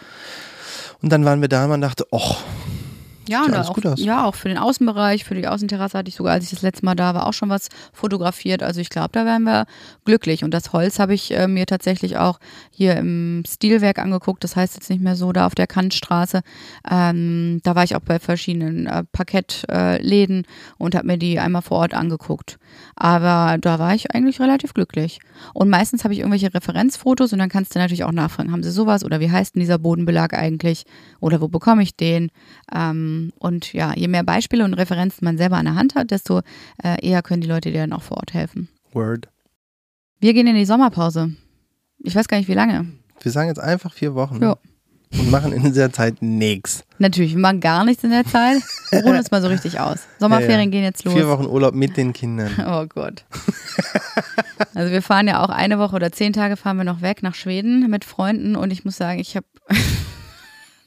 [1.02, 2.36] Und dann waren wir da und man dachte, oh,
[3.28, 6.46] Ja, und auch, ja, auch für den Außenbereich, für die Außenterrasse hatte ich sogar, als
[6.46, 8.64] ich das letzte Mal da war, auch schon was fotografiert.
[8.64, 9.66] Also ich glaube, da wären wir
[10.06, 10.44] glücklich.
[10.44, 12.40] Und das Holz habe ich äh, mir tatsächlich auch
[12.72, 14.44] hier im Stilwerk angeguckt.
[14.44, 16.42] Das heißt jetzt nicht mehr so da auf der Kantstraße.
[16.90, 20.46] Ähm, da war ich auch bei verschiedenen äh, Parkettläden
[20.78, 22.58] und habe mir die einmal vor Ort angeguckt.
[22.96, 25.20] Aber da war ich eigentlich relativ glücklich.
[25.54, 28.72] Und meistens habe ich irgendwelche Referenzfotos und dann kannst du natürlich auch nachfragen, haben sie
[28.72, 30.86] sowas oder wie heißt denn dieser Bodenbelag eigentlich
[31.20, 32.32] oder wo bekomme ich den?
[32.74, 36.41] Ähm, und ja, je mehr Beispiele und Referenzen man selber an der Hand hat, desto
[36.84, 38.70] äh, eher können die Leute dir dann auch vor Ort helfen.
[38.93, 39.28] Word.
[40.20, 41.34] Wir gehen in die Sommerpause.
[42.03, 42.86] Ich weiß gar nicht, wie lange.
[43.22, 44.55] Wir sagen jetzt einfach vier Wochen Ja.
[45.14, 46.84] und machen in dieser Zeit nichts.
[46.99, 48.62] Natürlich, wir machen gar nichts in der Zeit.
[48.91, 49.99] Wir ruhen uns mal so richtig aus.
[50.20, 50.70] Sommerferien Ja, ja.
[50.72, 51.14] gehen jetzt los.
[51.14, 52.51] Vier Wochen Urlaub mit den Kindern.
[52.68, 53.26] Oh Gott.
[54.74, 57.36] Also wir fahren ja auch eine Woche oder zehn Tage fahren wir noch weg nach
[57.36, 59.45] Schweden mit Freunden und ich muss sagen, ich habe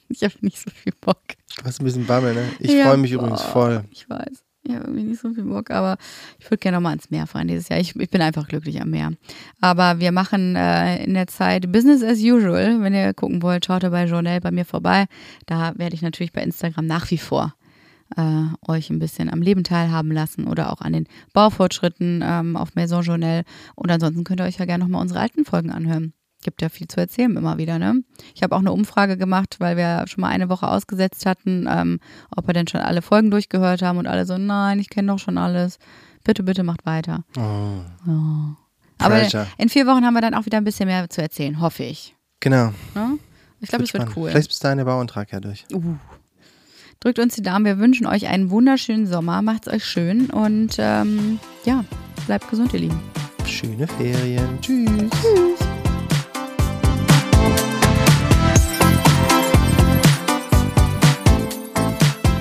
[0.08, 1.20] ich habe nicht so viel Bock.
[1.58, 2.48] Du hast ein bisschen Bammel, ne?
[2.58, 3.84] Ich Ja, freue mich boah, übrigens voll.
[3.90, 4.44] Ich weiß.
[4.66, 5.98] Ich habe irgendwie nicht so viel Bock, aber
[6.38, 7.78] ich würde gerne nochmal ans Meer fahren dieses Jahr.
[7.80, 9.12] Ich, ich bin einfach glücklich am Meer.
[9.60, 12.80] Aber wir machen äh, in der Zeit Business as usual.
[12.80, 15.04] Wenn ihr gucken wollt, schaut ihr bei Journal bei mir vorbei.
[15.44, 17.54] Da werde ich natürlich bei Instagram nach wie vor
[18.16, 22.74] äh, euch ein bisschen am Leben teilhaben lassen oder auch an den Baufortschritten ähm, auf
[22.74, 23.44] Maison Journal.
[23.74, 26.14] Und ansonsten könnt ihr euch ja gerne nochmal unsere alten Folgen anhören.
[26.44, 28.02] Gibt ja viel zu erzählen immer wieder, ne?
[28.34, 31.98] Ich habe auch eine Umfrage gemacht, weil wir schon mal eine Woche ausgesetzt hatten, ähm,
[32.36, 35.18] ob wir denn schon alle Folgen durchgehört haben und alle so, nein, ich kenne doch
[35.18, 35.78] schon alles.
[36.22, 37.24] Bitte, bitte macht weiter.
[37.36, 38.54] Oh, Oh.
[38.98, 39.20] Aber
[39.58, 42.14] in vier Wochen haben wir dann auch wieder ein bisschen mehr zu erzählen, hoffe ich.
[42.40, 42.72] genau.
[42.94, 43.18] Ne?
[43.60, 44.30] Ich glaube, das wird cool.
[44.30, 45.64] Vielleicht bis dahin der Bauantrag ja durch.
[45.72, 45.96] Uh.
[47.00, 47.64] Drückt uns die Daumen.
[47.64, 49.42] Wir wünschen euch einen wunderschönen Sommer.
[49.42, 51.84] Macht's euch schön und ähm, ja,
[52.26, 53.00] bleibt gesund, ihr Lieben.
[53.46, 54.58] Schöne Ferien.
[54.60, 54.90] Tschüss.
[55.10, 55.53] Tschüss.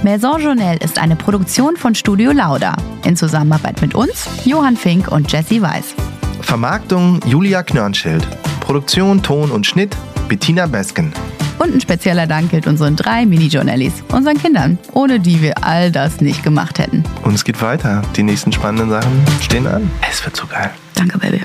[0.04, 2.76] Maison Journal ist eine Produktion von Studio Lauda
[3.06, 5.96] in Zusammenarbeit mit uns, Johann Fink und Jesse Weiß.
[6.42, 8.28] Vermarktung Julia Knörnschild.
[8.60, 9.96] Produktion, Ton und Schnitt
[10.28, 11.14] Bettina Besken.
[11.58, 16.20] Und ein spezieller Dank gilt unseren drei Mini-Journalis, unseren Kindern, ohne die wir all das
[16.20, 17.06] nicht gemacht hätten.
[17.24, 18.02] Und es geht weiter.
[18.18, 19.90] Die nächsten spannenden Sachen stehen an.
[20.12, 20.72] Es wird so geil.
[20.96, 21.42] Danke, Baby.